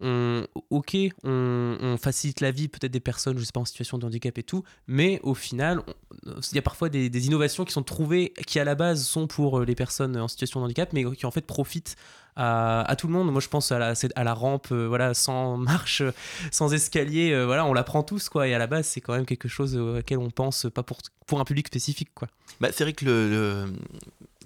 on, 0.00 0.46
ok, 0.70 0.96
on, 1.22 1.96
facilite 2.00 2.40
la 2.40 2.50
vie 2.50 2.68
peut-être 2.68 2.92
des 2.92 3.00
personnes, 3.00 3.38
je 3.38 3.44
sais 3.44 3.52
pas, 3.52 3.60
en 3.60 3.64
situation 3.64 3.98
de 3.98 4.06
handicap 4.06 4.36
et 4.38 4.42
tout, 4.42 4.64
mais 4.86 5.20
au 5.22 5.34
final, 5.34 5.82
il 6.26 6.54
y 6.54 6.58
a 6.58 6.62
parfois 6.62 6.88
des, 6.88 7.26
innovations 7.26 7.64
qui 7.64 7.72
sont 7.72 7.82
trouvées, 7.82 8.32
qui 8.46 8.58
à 8.58 8.64
la 8.64 8.74
base 8.74 9.04
sont 9.04 9.26
pour 9.26 9.60
les 9.60 9.74
personnes 9.74 10.16
en 10.16 10.28
situation 10.28 10.60
de 10.60 10.64
handicap, 10.66 10.92
mais 10.92 11.04
qui 11.14 11.26
en 11.26 11.30
fait 11.30 11.46
profitent 11.46 11.96
à, 12.36 12.94
tout 12.98 13.06
le 13.06 13.12
monde. 13.12 13.30
Moi, 13.30 13.40
je 13.40 13.48
pense 13.48 13.72
à 13.72 13.78
la, 13.78 13.94
à 14.16 14.24
la 14.24 14.34
rampe, 14.34 14.68
euh, 14.72 14.86
voilà, 14.86 15.14
sans 15.14 15.56
marche, 15.56 16.02
sans 16.50 16.72
escalier, 16.72 17.32
euh, 17.32 17.44
voilà, 17.46 17.64
on 17.66 17.72
la 17.72 17.84
prend 17.84 18.02
tous, 18.02 18.28
quoi. 18.28 18.48
Et 18.48 18.54
à 18.54 18.58
la 18.58 18.66
base, 18.66 18.86
c'est 18.86 19.00
quand 19.00 19.14
même 19.14 19.26
quelque 19.26 19.48
chose 19.48 19.76
auquel 19.76 20.18
on 20.18 20.30
pense, 20.30 20.66
pas 20.74 20.82
pour, 20.82 20.98
pour 21.26 21.40
un 21.40 21.44
public 21.44 21.66
spécifique, 21.68 22.10
quoi. 22.14 22.28
Bah, 22.60 22.68
c'est 22.72 22.84
vrai 22.84 22.92
que 22.92 23.04
le, 23.04 23.72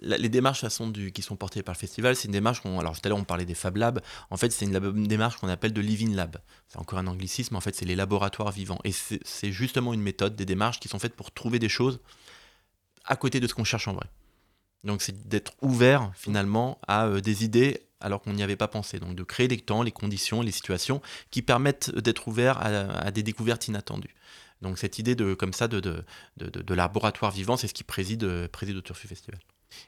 les 0.00 0.28
démarches 0.28 0.64
du, 0.92 1.12
qui 1.12 1.22
sont 1.22 1.36
portées 1.36 1.62
par 1.62 1.74
le 1.74 1.78
festival, 1.78 2.16
c'est 2.16 2.26
une 2.26 2.32
démarche, 2.32 2.60
alors 2.64 2.98
tout 2.98 3.00
à 3.04 3.08
l'heure 3.08 3.18
on 3.18 3.24
parlait 3.24 3.44
des 3.44 3.54
Fab 3.54 3.76
Labs, 3.76 4.00
en 4.30 4.36
fait 4.36 4.50
c'est 4.50 4.64
une, 4.64 5.06
démarche 5.06 5.36
qu'on 5.36 5.48
appelle 5.48 5.72
de 5.72 5.80
Living 5.80 6.14
Lab. 6.14 6.38
C'est 6.68 6.78
encore 6.78 6.98
un 6.98 7.06
anglicisme, 7.06 7.56
en 7.56 7.60
fait 7.60 7.74
c'est 7.74 7.84
les 7.84 7.96
laboratoires 7.96 8.50
vivants. 8.50 8.78
Et 8.84 8.92
c'est 8.92 9.52
justement 9.52 9.94
une 9.94 10.02
méthode, 10.02 10.36
des 10.36 10.44
démarches 10.44 10.80
qui 10.80 10.88
sont 10.88 10.98
faites 10.98 11.14
pour 11.14 11.32
trouver 11.32 11.58
des 11.58 11.68
choses 11.68 12.00
à 13.04 13.16
côté 13.16 13.40
de 13.40 13.46
ce 13.46 13.54
qu'on 13.54 13.64
cherche 13.64 13.88
en 13.88 13.94
vrai. 13.94 14.06
Donc 14.84 15.02
c'est 15.02 15.28
d'être 15.28 15.52
ouvert 15.60 16.12
finalement 16.14 16.78
à 16.86 17.06
euh, 17.06 17.20
des 17.20 17.44
idées 17.44 17.82
alors 18.00 18.20
qu'on 18.20 18.32
n'y 18.32 18.42
avait 18.42 18.56
pas 18.56 18.68
pensé. 18.68 19.00
Donc 19.00 19.16
de 19.16 19.22
créer 19.24 19.48
des 19.48 19.58
temps, 19.58 19.82
les 19.82 19.90
conditions, 19.90 20.40
les 20.42 20.52
situations 20.52 21.02
qui 21.30 21.42
permettent 21.42 21.90
d'être 21.96 22.28
ouvert 22.28 22.58
à, 22.60 23.10
des 23.10 23.24
découvertes 23.24 23.66
inattendues. 23.66 24.14
Donc 24.62 24.78
cette 24.78 24.98
idée 24.98 25.16
de 25.16 25.34
comme 25.34 25.52
ça 25.52 25.66
de, 25.66 25.80
de, 25.80 26.74
laboratoire 26.74 27.32
vivant, 27.32 27.56
c'est 27.56 27.68
ce 27.68 27.74
qui 27.74 27.84
préside, 27.84 28.48
préside 28.48 28.76
au 28.76 28.80
Turfu 28.80 29.08
Festival. 29.08 29.40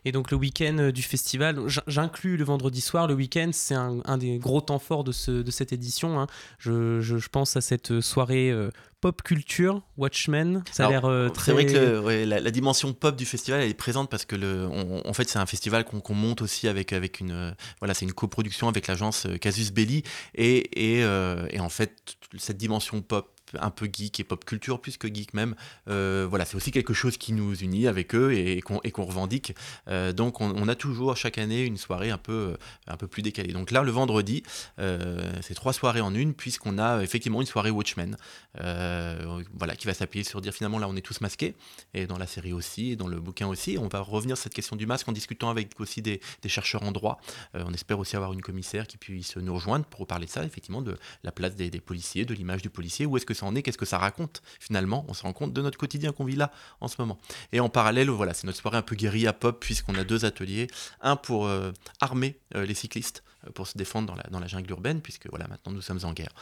Et 0.04 0.12
donc 0.12 0.30
le 0.30 0.36
week-end 0.36 0.76
euh, 0.78 0.92
du 0.92 1.02
festival, 1.02 1.60
j'inclus 1.86 2.36
le 2.36 2.44
vendredi 2.44 2.80
soir, 2.80 3.06
le 3.06 3.14
week-end, 3.14 3.50
c'est 3.52 3.74
un, 3.74 4.18
des 4.18 4.38
gros 4.38 4.60
temps 4.60 4.78
forts 4.78 5.04
de, 5.04 5.12
ce, 5.12 5.30
de 5.30 5.50
cette 5.50 5.72
édition. 5.72 6.20
Hein. 6.20 6.26
Je, 6.58 7.00
je, 7.00 7.28
pense 7.28 7.56
à 7.56 7.60
cette 7.60 8.00
soirée 8.00 8.50
euh, 8.50 8.70
pop 9.00 9.22
culture, 9.22 9.82
Watchmen, 9.96 10.62
ça 10.70 10.86
a 10.86 10.90
l'air 10.90 11.32
très... 11.32 11.46
C'est 11.46 11.52
vrai 11.52 11.66
que 11.66 12.24
la, 12.24 12.50
dimension 12.50 12.92
pop 12.92 13.16
du 13.16 13.24
festival, 13.24 13.60
elle 13.60 13.70
est 13.70 13.74
présente 13.74 14.10
parce 14.10 14.24
que, 14.24 14.36
le, 14.36 14.68
en 15.04 15.12
fait, 15.12 15.28
c'est 15.28 15.38
un 15.38 15.46
festival 15.46 15.84
qu'on 15.84 16.14
monte 16.14 16.42
aussi 16.42 16.68
avec, 16.68 16.92
avec 16.92 17.20
une... 17.20 17.32
Euh, 17.32 17.52
voilà, 17.78 17.94
c'est 17.94 18.04
une 18.04 18.12
coproduction 18.12 18.68
avec 18.68 18.86
l'agence 18.86 19.26
Casus 19.40 19.72
Belli. 19.72 20.02
Et, 20.34 20.98
et, 20.98 21.00
et 21.00 21.60
en 21.60 21.68
fait, 21.68 22.16
cette 22.38 22.56
dimension 22.58 23.00
pop 23.00 23.39
un 23.58 23.70
peu 23.70 23.88
geek 23.92 24.20
et 24.20 24.24
pop 24.24 24.44
culture 24.44 24.80
plus 24.80 24.96
que 24.96 25.08
geek 25.12 25.34
même. 25.34 25.54
Euh, 25.88 26.26
voilà, 26.28 26.44
c'est 26.44 26.56
aussi 26.56 26.70
quelque 26.70 26.94
chose 26.94 27.16
qui 27.16 27.32
nous 27.32 27.54
unit 27.54 27.86
avec 27.86 28.14
eux 28.14 28.32
et, 28.32 28.60
qu'on 28.60 29.04
revendique. 29.04 29.54
Euh, 29.88 30.12
donc 30.12 30.40
on, 30.40 30.68
a 30.68 30.74
toujours 30.74 31.16
chaque 31.16 31.38
année 31.38 31.64
une 31.64 31.76
soirée 31.76 32.10
un 32.10 32.18
peu, 32.18 32.56
un 32.86 32.96
peu 32.96 33.06
plus 33.06 33.22
décalée. 33.22 33.52
Donc 33.52 33.70
là, 33.70 33.82
le 33.82 33.90
vendredi, 33.90 34.42
euh, 34.78 35.32
c'est 35.42 35.54
trois 35.54 35.72
soirées 35.72 36.00
en 36.00 36.14
une 36.14 36.34
puisqu'on 36.34 36.78
a 36.78 37.02
effectivement 37.02 37.40
une 37.40 37.46
soirée 37.46 37.70
Watchmen, 37.70 38.16
voilà, 38.54 39.76
qui 39.76 39.86
va 39.86 39.94
s'appuyer 39.94 40.24
sur 40.24 40.40
dire 40.40 40.52
finalement 40.52 40.78
là 40.78 40.88
on 40.88 40.96
est 40.96 41.02
tous 41.02 41.20
masqués 41.20 41.54
et 41.94 42.06
dans 42.06 42.18
la 42.18 42.26
série 42.26 42.52
aussi 42.52 42.92
et 42.92 42.96
dans 42.96 43.08
le 43.08 43.20
bouquin 43.20 43.46
aussi. 43.46 43.78
On 43.78 43.88
va 43.88 44.00
revenir 44.00 44.36
sur 44.36 44.44
cette 44.44 44.54
question 44.54 44.76
du 44.76 44.86
masque 44.86 45.08
en 45.08 45.12
discutant 45.12 45.50
avec 45.50 45.78
aussi 45.80 46.02
des, 46.02 46.20
chercheurs 46.46 46.82
en 46.82 46.92
droit. 46.92 47.20
on 47.54 47.72
espère 47.72 47.98
aussi 47.98 48.16
avoir 48.16 48.32
une 48.32 48.42
commissaire 48.42 48.86
qui 48.86 48.96
puisse 48.96 49.36
nous 49.36 49.54
rejoindre 49.54 49.84
pour 49.84 50.06
parler 50.06 50.26
de 50.26 50.30
ça, 50.30 50.44
effectivement, 50.44 50.82
de 50.82 50.96
la 51.22 51.32
place 51.32 51.54
des, 51.54 51.70
des 51.70 51.80
policiers, 51.80 52.24
de 52.24 52.34
l'image 52.34 52.62
du 52.62 52.70
policier. 52.70 53.06
Où 53.06 53.16
est-ce 53.16 53.26
que 53.26 53.34
ça 53.40 53.46
en 53.46 53.54
est, 53.54 53.62
qu'est-ce 53.62 53.78
que 53.78 53.86
ça 53.86 53.98
raconte 53.98 54.42
finalement. 54.60 55.04
On 55.08 55.14
se 55.14 55.22
rend 55.22 55.32
compte 55.32 55.52
de 55.52 55.62
notre 55.62 55.78
quotidien 55.78 56.12
qu'on 56.12 56.24
vit 56.24 56.36
là 56.36 56.52
en 56.80 56.88
ce 56.88 56.96
moment. 56.98 57.18
Et 57.52 57.60
en 57.60 57.68
parallèle, 57.68 58.10
voilà, 58.10 58.34
c'est 58.34 58.46
notre 58.46 58.58
soirée 58.58 58.78
un 58.78 58.82
peu 58.82 58.94
guérilla 58.94 59.32
pop 59.32 59.58
puisqu'on 59.60 59.94
a 59.96 60.04
deux 60.04 60.24
ateliers, 60.24 60.68
un 61.00 61.16
pour 61.16 61.46
euh, 61.46 61.72
armer 62.00 62.38
euh, 62.54 62.64
les 62.64 62.74
cyclistes 62.74 63.22
euh, 63.46 63.50
pour 63.50 63.66
se 63.66 63.76
défendre 63.76 64.08
dans 64.08 64.14
la, 64.14 64.24
dans 64.24 64.40
la 64.40 64.46
jungle 64.46 64.70
urbaine, 64.70 65.00
puisque 65.00 65.28
voilà, 65.28 65.48
maintenant 65.48 65.72
nous 65.72 65.80
sommes 65.80 66.00
en 66.04 66.12
guerre. 66.12 66.32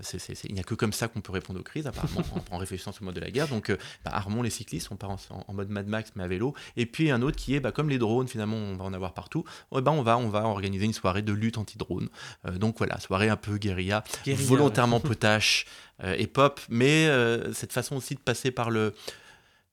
c'est, 0.00 0.18
il 0.44 0.54
n'y 0.54 0.60
a 0.60 0.64
que 0.64 0.74
comme 0.74 0.92
ça 0.92 1.08
qu'on 1.08 1.20
peut 1.20 1.32
répondre 1.32 1.60
aux 1.60 1.62
crises, 1.62 1.86
apparemment, 1.86 2.22
en, 2.50 2.54
en, 2.54 2.58
réfléchissant 2.58 2.92
sur 2.92 3.02
le 3.02 3.06
mode 3.06 3.14
de 3.16 3.20
la 3.20 3.30
guerre. 3.30 3.48
Donc, 3.48 3.70
bah, 4.04 4.10
armons 4.14 4.42
les 4.42 4.50
cyclistes, 4.50 4.88
on 4.90 4.96
part 4.96 5.10
en, 5.10 5.52
mode 5.52 5.70
Mad 5.70 5.86
Max, 5.86 6.12
mais 6.16 6.24
à 6.24 6.28
vélo. 6.28 6.54
Et 6.76 6.86
puis 6.86 7.10
un 7.10 7.22
autre 7.22 7.36
qui 7.36 7.54
est, 7.54 7.60
bah, 7.60 7.72
comme 7.72 7.88
les 7.88 7.98
drones, 7.98 8.28
finalement, 8.28 8.56
on 8.56 8.76
va 8.76 8.84
en 8.84 8.92
avoir 8.92 9.14
partout, 9.14 9.44
eh 9.76 9.80
ben, 9.80 9.92
on, 9.92 10.02
va, 10.02 10.18
on 10.18 10.28
va 10.28 10.44
organiser 10.44 10.84
une 10.84 10.92
soirée 10.92 11.22
de 11.22 11.32
lutte 11.32 11.58
anti-drone. 11.58 12.08
donc 12.54 12.78
voilà, 12.78 12.98
soirée 13.00 13.28
un 13.28 13.36
peu 13.36 13.56
guérilla, 13.56 14.04
volontairement 14.26 15.00
potache 15.08 15.66
et 16.02 16.26
pop, 16.26 16.60
mais 16.68 17.08
cette 17.52 17.72
façon 17.72 17.96
aussi 17.96 18.14
de 18.14 18.20
passer 18.20 18.50
par 18.50 18.70
le 18.70 18.94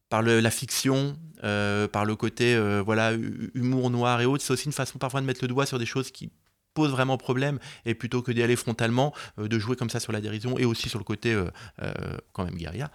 par 0.10 0.22
le, 0.22 0.40
la 0.40 0.52
fiction, 0.52 1.18
euh, 1.44 1.88
par 1.88 2.06
le 2.06 2.16
côté 2.16 2.56
euh, 2.56 2.82
voilà 2.84 3.14
humour 3.54 3.90
noir 3.90 4.22
et 4.22 4.26
autres. 4.26 4.44
C'est 4.44 4.54
aussi 4.54 4.66
une 4.66 4.72
façon 4.72 4.98
parfois 5.00 5.22
de 5.22 5.26
mettre 5.26 5.44
le 5.44 5.48
doigt 5.48 5.66
sur 5.66 5.80
des 5.80 5.86
choses 5.86 6.12
qui 6.12 6.32
pose 6.76 6.92
vraiment 6.92 7.18
problème 7.18 7.58
et 7.86 7.96
plutôt 7.96 8.22
que 8.22 8.32
d'y 8.32 8.44
aller 8.44 8.56
frontalement 8.56 9.16
euh, 9.40 9.48
de 9.48 9.58
jouer 9.58 9.76
comme 9.76 9.90
ça 9.90 10.00
sur 10.00 10.12
la 10.12 10.22
dérision 10.22 10.60
et 10.60 10.66
aussi 10.66 10.90
sur 10.90 11.00
le 11.00 11.06
côté 11.06 11.34
euh, 11.34 11.46
euh, 11.82 11.94
quand 12.34 12.44
même 12.44 12.56
guérilla 12.56 12.92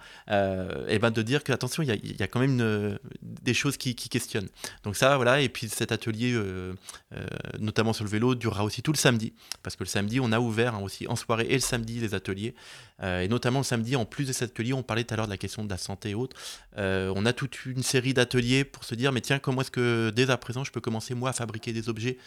et 0.87 0.99
ben 0.99 1.11
de 1.11 1.21
dire 1.21 1.43
que 1.43 1.51
attention 1.51 1.83
il 1.83 1.89
y, 1.89 2.17
y 2.17 2.23
a, 2.23 2.27
quand 2.27 2.39
même 2.39 2.99
des 3.21 3.53
choses 3.53 3.75
qui, 3.75 3.95
questionnent 3.95 4.49
donc 4.83 4.95
ça 4.95 5.15
voilà 5.15 5.41
et 5.41 5.49
puis 5.49 5.67
cet 5.67 5.91
atelier 5.91 6.39
notamment 7.59 7.93
sur 7.93 8.05
le 8.05 8.09
vélo 8.09 8.35
durera 8.35 8.63
aussi 8.63 8.83
tout 8.83 8.91
le 8.91 8.97
samedi 8.97 9.33
parce 9.63 9.75
que 9.75 9.83
le 9.83 9.89
samedi 9.89 10.19
on 10.19 10.31
a 10.31 10.39
ouvert 10.39 10.75
hein, 10.75 10.81
aussi 10.83 11.07
en 11.07 11.15
soirée 11.15 11.47
et 11.49 11.55
le 11.55 11.59
samedi 11.59 11.99
les 11.99 12.13
ateliers 12.13 12.53
et 13.01 13.27
notamment 13.27 13.59
le 13.59 13.63
samedi 13.63 13.95
en 13.95 14.05
plus 14.05 14.25
de 14.25 14.33
cet 14.33 14.51
atelier 14.51 14.73
on 14.73 14.83
parlait 14.83 15.03
tout 15.03 15.13
à 15.13 15.17
l'heure 15.17 15.25
de 15.25 15.31
la 15.31 15.37
question 15.37 15.63
de 15.63 15.69
la 15.69 15.77
santé 15.77 16.11
et 16.11 16.15
autres 16.15 16.35
on 16.77 17.25
a 17.25 17.33
toute 17.33 17.65
une 17.65 17.83
série 17.83 18.13
d'ateliers 18.13 18.63
pour 18.63 18.83
se 18.83 18.95
dire 18.95 19.11
mais 19.11 19.21
tiens 19.21 19.39
comment 19.39 19.61
est-ce 19.61 19.71
que 19.71 20.11
dès 20.15 20.29
à 20.29 20.37
présent 20.37 20.63
je 20.63 20.71
peux 20.71 20.81
commencer 20.81 21.13
moi 21.15 21.29
à 21.29 21.33
fabriquer 21.33 21.73
des 21.73 21.89
objets 21.89 22.17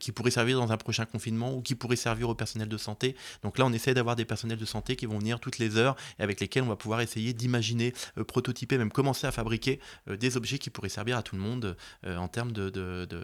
qui 0.00 0.12
pourraient 0.12 0.30
servir 0.30 0.58
dans 0.58 0.72
un 0.72 0.76
prochain 0.76 1.04
confinement 1.04 1.54
ou 1.54 1.62
qui 1.62 1.74
pourrait 1.74 1.96
servir 1.96 2.28
au 2.28 2.34
personnel 2.34 2.68
de 2.68 2.76
santé? 2.76 3.16
Donc 3.42 3.58
là, 3.58 3.66
on 3.66 3.72
essaie 3.72 3.94
d'avoir 3.94 4.16
des 4.16 4.24
personnels 4.24 4.58
de 4.58 4.64
santé 4.64 4.96
qui 4.96 5.06
vont 5.06 5.18
venir 5.18 5.40
toutes 5.40 5.58
les 5.58 5.76
heures 5.76 5.96
et 6.18 6.22
avec 6.22 6.40
lesquels 6.40 6.62
on 6.62 6.68
va 6.68 6.76
pouvoir 6.76 7.00
essayer 7.00 7.32
d'imaginer, 7.32 7.92
euh, 8.18 8.24
prototyper, 8.24 8.78
même 8.78 8.92
commencer 8.92 9.26
à 9.26 9.32
fabriquer 9.32 9.80
euh, 10.08 10.16
des 10.16 10.36
objets 10.36 10.58
qui 10.58 10.70
pourraient 10.70 10.88
servir 10.88 11.16
à 11.16 11.22
tout 11.22 11.36
le 11.36 11.42
monde 11.42 11.76
euh, 12.06 12.16
en 12.16 12.28
termes 12.28 12.52
de, 12.52 12.70
de, 12.70 13.06
de 13.06 13.22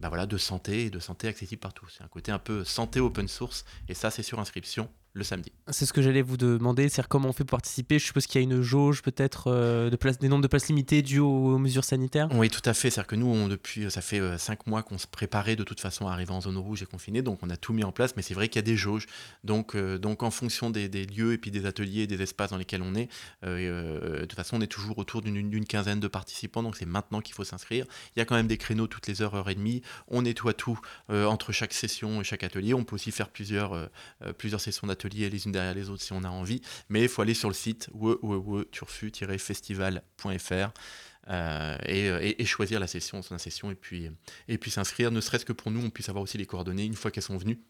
bah 0.00 0.08
voilà, 0.08 0.26
de 0.26 0.36
santé 0.36 0.84
et 0.86 0.90
de 0.90 0.98
santé 0.98 1.28
accessible 1.28 1.60
partout. 1.60 1.86
C'est 1.88 2.04
un 2.04 2.08
côté 2.08 2.32
un 2.32 2.38
peu 2.38 2.64
santé 2.64 3.00
open 3.00 3.28
source 3.28 3.64
et 3.88 3.94
ça, 3.94 4.10
c'est 4.10 4.22
sur 4.22 4.38
inscription 4.38 4.88
le 5.18 5.24
samedi. 5.24 5.52
C'est 5.68 5.84
ce 5.84 5.92
que 5.92 6.00
j'allais 6.00 6.22
vous 6.22 6.36
demander, 6.36 6.88
c'est 6.88 7.06
comment 7.06 7.28
on 7.28 7.32
fait 7.32 7.44
pour 7.44 7.58
participer. 7.58 7.98
Je 7.98 8.04
suppose 8.06 8.26
qu'il 8.26 8.40
y 8.40 8.44
a 8.44 8.44
une 8.44 8.62
jauge 8.62 9.02
peut-être 9.02 9.48
euh, 9.48 9.90
de 9.90 9.96
place, 9.96 10.18
des 10.18 10.28
nombres 10.28 10.42
de 10.42 10.48
places 10.48 10.68
limitées 10.68 11.02
dues 11.02 11.18
aux, 11.18 11.58
mesures 11.58 11.84
sanitaires? 11.84 12.28
Oui, 12.32 12.48
tout 12.48 12.62
à 12.64 12.72
fait. 12.72 12.90
C'est-à-dire 12.90 13.08
que 13.08 13.16
nous, 13.16 13.26
on, 13.26 13.48
depuis, 13.48 13.90
ça 13.90 14.00
fait 14.00 14.20
euh, 14.20 14.38
cinq 14.38 14.66
mois 14.66 14.82
qu'on 14.82 14.98
se 14.98 15.06
préparait 15.06 15.56
de 15.56 15.64
toute 15.64 15.80
façon 15.80 16.06
à 16.06 16.12
arriver 16.12 16.32
en 16.32 16.40
zone 16.40 16.56
rouge 16.56 16.82
et 16.82 16.86
confiné, 16.86 17.20
donc 17.22 17.40
on 17.42 17.50
a 17.50 17.56
tout 17.56 17.72
mis 17.72 17.84
en 17.84 17.92
place. 17.92 18.16
Mais 18.16 18.22
c'est 18.22 18.34
vrai 18.34 18.48
qu'il 18.48 18.56
y 18.56 18.64
a 18.64 18.66
des 18.66 18.76
jauges. 18.76 19.06
Donc, 19.44 19.74
euh, 19.74 19.98
donc 19.98 20.22
en 20.22 20.30
fonction 20.30 20.70
des, 20.70 20.88
lieux 20.88 21.32
et 21.32 21.38
puis 21.38 21.50
des 21.50 21.66
ateliers, 21.66 22.06
des 22.06 22.22
espaces 22.22 22.50
dans 22.50 22.56
lesquels 22.56 22.82
on 22.82 22.94
est, 22.94 23.08
de 23.42 24.20
toute 24.20 24.34
façon, 24.34 24.56
on 24.56 24.60
est 24.60 24.66
toujours 24.66 24.98
autour 24.98 25.22
d'une 25.22 25.64
quinzaine 25.64 26.00
de 26.00 26.08
participants. 26.08 26.62
Donc 26.62 26.76
c'est 26.76 26.86
maintenant 26.86 27.20
qu'il 27.20 27.34
faut 27.34 27.44
s'inscrire. 27.44 27.86
Il 28.14 28.18
y 28.18 28.22
a 28.22 28.24
quand 28.24 28.34
même 28.34 28.46
des 28.46 28.56
créneaux 28.56 28.86
toutes 28.86 29.06
les 29.06 29.22
heures, 29.22 29.34
heures 29.34 29.50
et 29.50 29.54
demie. 29.54 29.82
On 30.08 30.22
nettoie 30.22 30.54
tout 30.54 30.78
entre 31.08 31.52
chaque 31.52 31.72
session 31.72 32.20
et 32.20 32.24
chaque 32.24 32.44
atelier. 32.44 32.74
On 32.74 32.84
peut 32.84 32.94
aussi 32.94 33.12
faire 33.12 33.28
plusieurs, 33.28 33.90
plusieurs 34.36 34.60
sessions 34.60 34.86
d'ateliers 34.86 35.30
les 35.30 35.46
unes 35.46 35.52
derrière 35.52 35.74
les 35.74 35.90
autres 35.90 36.02
si 36.02 36.12
on 36.12 36.24
a 36.24 36.28
envie. 36.28 36.60
Mais 36.88 37.02
il 37.02 37.08
faut 37.08 37.22
aller 37.22 37.34
sur 37.34 37.48
le 37.48 37.54
site 37.54 37.88
turfu-festival.fr. 38.70 40.72
Euh, 41.30 41.76
euh, 41.88 42.32
et, 42.38 42.44
choisir 42.44 42.80
la 42.80 42.86
session, 42.86 43.22
son 43.22 43.38
session, 43.38 43.70
et 43.70 43.74
puis, 43.74 44.10
et 44.48 44.58
puis 44.58 44.70
s'inscrire, 44.70 45.10
ne 45.10 45.20
serait-ce 45.20 45.44
que 45.44 45.52
pour 45.52 45.70
nous, 45.70 45.84
on 45.84 45.90
puisse 45.90 46.08
avoir 46.08 46.22
aussi 46.22 46.38
les 46.38 46.46
coordonnées 46.46 46.84
une 46.84 46.94
fois 46.94 47.10
qu'elles 47.10 47.22
sont 47.22 47.36
venues, 47.36 47.60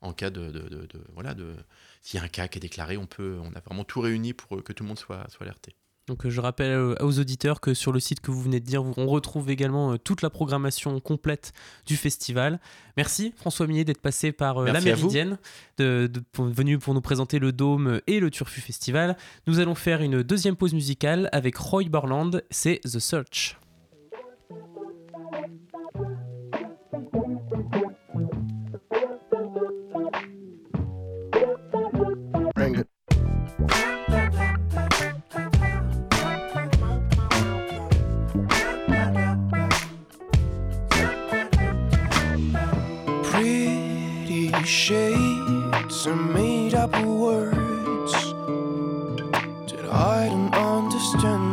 en 0.00 0.12
cas 0.12 0.30
de, 0.30 0.88
voilà, 1.12 1.34
de, 1.34 1.54
s'il 2.02 2.18
y 2.18 2.20
a 2.20 2.26
un 2.26 2.28
cas 2.28 2.48
qui 2.48 2.58
est 2.58 2.60
déclaré, 2.60 2.96
on 2.96 3.06
peut, 3.06 3.38
on 3.42 3.54
a 3.54 3.60
vraiment 3.60 3.84
tout 3.84 4.00
réuni 4.00 4.32
pour 4.32 4.62
que 4.64 4.72
tout 4.72 4.82
le 4.82 4.88
monde 4.88 4.98
soit 4.98 5.26
alerté. 5.40 5.76
Donc 6.06 6.26
euh, 6.26 6.30
je 6.30 6.40
rappelle 6.40 6.72
euh, 6.72 6.94
aux 7.00 7.18
auditeurs 7.18 7.60
que 7.60 7.72
sur 7.72 7.90
le 7.90 7.98
site 7.98 8.20
que 8.20 8.30
vous 8.30 8.42
venez 8.42 8.60
de 8.60 8.66
dire, 8.66 8.84
on 8.84 9.06
retrouve 9.06 9.50
également 9.50 9.92
euh, 9.92 9.96
toute 9.96 10.20
la 10.20 10.28
programmation 10.28 11.00
complète 11.00 11.52
du 11.86 11.96
festival. 11.96 12.60
Merci 12.96 13.32
François 13.36 13.66
Millet 13.66 13.84
d'être 13.84 14.02
passé 14.02 14.30
par 14.30 14.62
la 14.62 14.80
Méridienne, 14.80 15.38
de, 15.78 16.10
venu 16.38 16.78
pour 16.78 16.92
nous 16.94 17.00
présenter 17.00 17.38
le 17.38 17.52
Dôme 17.52 18.00
et 18.06 18.20
le 18.20 18.30
Turfu 18.30 18.60
Festival. 18.60 19.16
Nous 19.46 19.60
allons 19.60 19.74
faire 19.74 20.02
une 20.02 20.22
deuxième 20.22 20.56
pause 20.56 20.74
musicale 20.74 21.28
avec 21.32 21.56
Roy 21.56 21.84
Borland, 21.84 22.42
c'est 22.50 22.80
The 22.84 22.98
Search. 22.98 23.56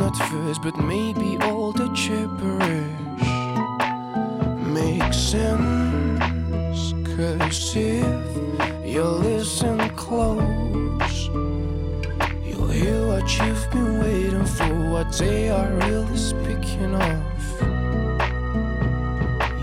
At 0.02 0.16
first, 0.16 0.62
but 0.62 0.78
maybe 0.78 1.38
all 1.42 1.72
the 1.72 1.88
gibberish 1.90 3.32
makes 4.66 5.18
sense. 5.18 6.94
Cause 7.16 7.76
if 7.76 8.86
you 8.86 9.04
listen 9.04 9.80
close, 9.96 11.28
you'll 12.46 12.68
hear 12.68 13.08
what 13.08 13.28
you've 13.38 13.72
been 13.72 14.00
waiting 14.00 14.46
for, 14.46 14.74
what 14.92 15.12
they 15.14 15.50
are 15.50 15.72
really 15.86 16.18
speaking 16.18 16.96
of. 16.96 17.24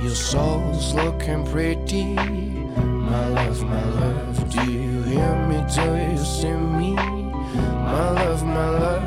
Your 0.03 0.15
soul's 0.15 0.95
looking 0.95 1.45
pretty 1.47 2.17
my 3.09 3.27
love, 3.29 3.63
my 3.65 3.85
love, 3.85 4.51
do 4.51 4.71
you 4.71 5.03
hear 5.03 5.35
me? 5.49 5.65
Do 5.75 5.83
you 5.97 6.19
see 6.19 6.53
me? 6.53 6.95
My 6.95 8.11
love, 8.11 8.45
my 8.45 8.69
love, 8.69 8.98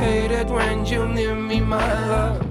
hate 0.00 0.30
it 0.30 0.48
when 0.48 0.86
you 0.86 1.06
near 1.06 1.34
me? 1.34 1.60
My 1.60 2.08
love. 2.08 2.49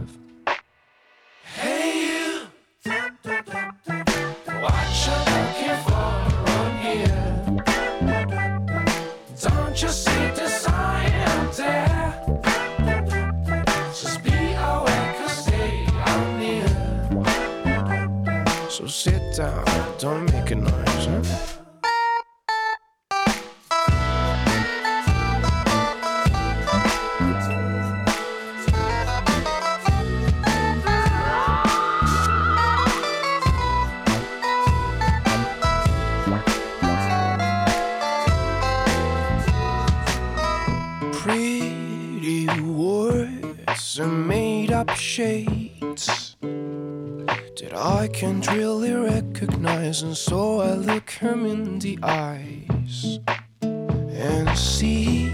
And 48.24 48.46
really 48.52 48.94
recognize, 48.94 50.02
and 50.02 50.16
so 50.16 50.60
I 50.60 50.74
look 50.74 51.10
him 51.10 51.46
in 51.46 51.80
the 51.80 51.98
eyes 52.04 53.20
and 53.62 54.58
see 54.58 55.30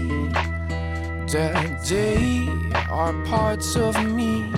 that 1.32 1.84
they 1.88 2.48
are 2.88 3.12
parts 3.24 3.76
of 3.76 3.94
me 4.04 4.50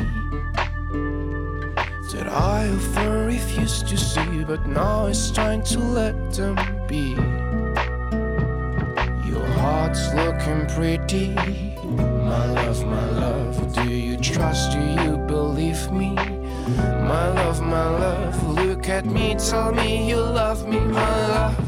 that 2.12 2.28
I 2.28 2.68
often 2.68 3.26
refused 3.26 3.88
to 3.88 3.96
see, 3.96 4.44
but 4.44 4.66
now 4.66 5.06
it's 5.06 5.30
time 5.30 5.62
to 5.62 5.78
let 5.78 6.32
them 6.32 6.56
be. 6.86 7.14
Your 9.28 9.46
heart's 9.46 10.12
looking 10.14 10.66
pretty, 10.66 11.34
tell 19.38 19.72
me 19.72 20.08
you 20.08 20.16
love 20.16 20.66
me, 20.66 20.80
my 20.80 21.28
love. 21.28 21.67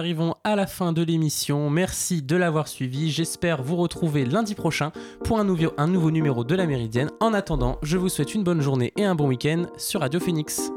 Arrivons 0.00 0.34
à 0.44 0.56
la 0.56 0.66
fin 0.66 0.94
de 0.94 1.02
l'émission. 1.02 1.68
Merci 1.68 2.22
de 2.22 2.34
l'avoir 2.34 2.68
suivi. 2.68 3.10
J'espère 3.10 3.62
vous 3.62 3.76
retrouver 3.76 4.24
lundi 4.24 4.54
prochain 4.54 4.92
pour 5.24 5.38
un 5.38 5.44
nouveau, 5.44 5.74
un 5.76 5.88
nouveau 5.88 6.10
numéro 6.10 6.42
de 6.42 6.54
la 6.54 6.66
Méridienne. 6.66 7.10
En 7.20 7.34
attendant, 7.34 7.78
je 7.82 7.98
vous 7.98 8.08
souhaite 8.08 8.34
une 8.34 8.42
bonne 8.42 8.62
journée 8.62 8.94
et 8.96 9.04
un 9.04 9.14
bon 9.14 9.28
week-end 9.28 9.66
sur 9.76 10.00
Radio 10.00 10.18
Phoenix. 10.18 10.72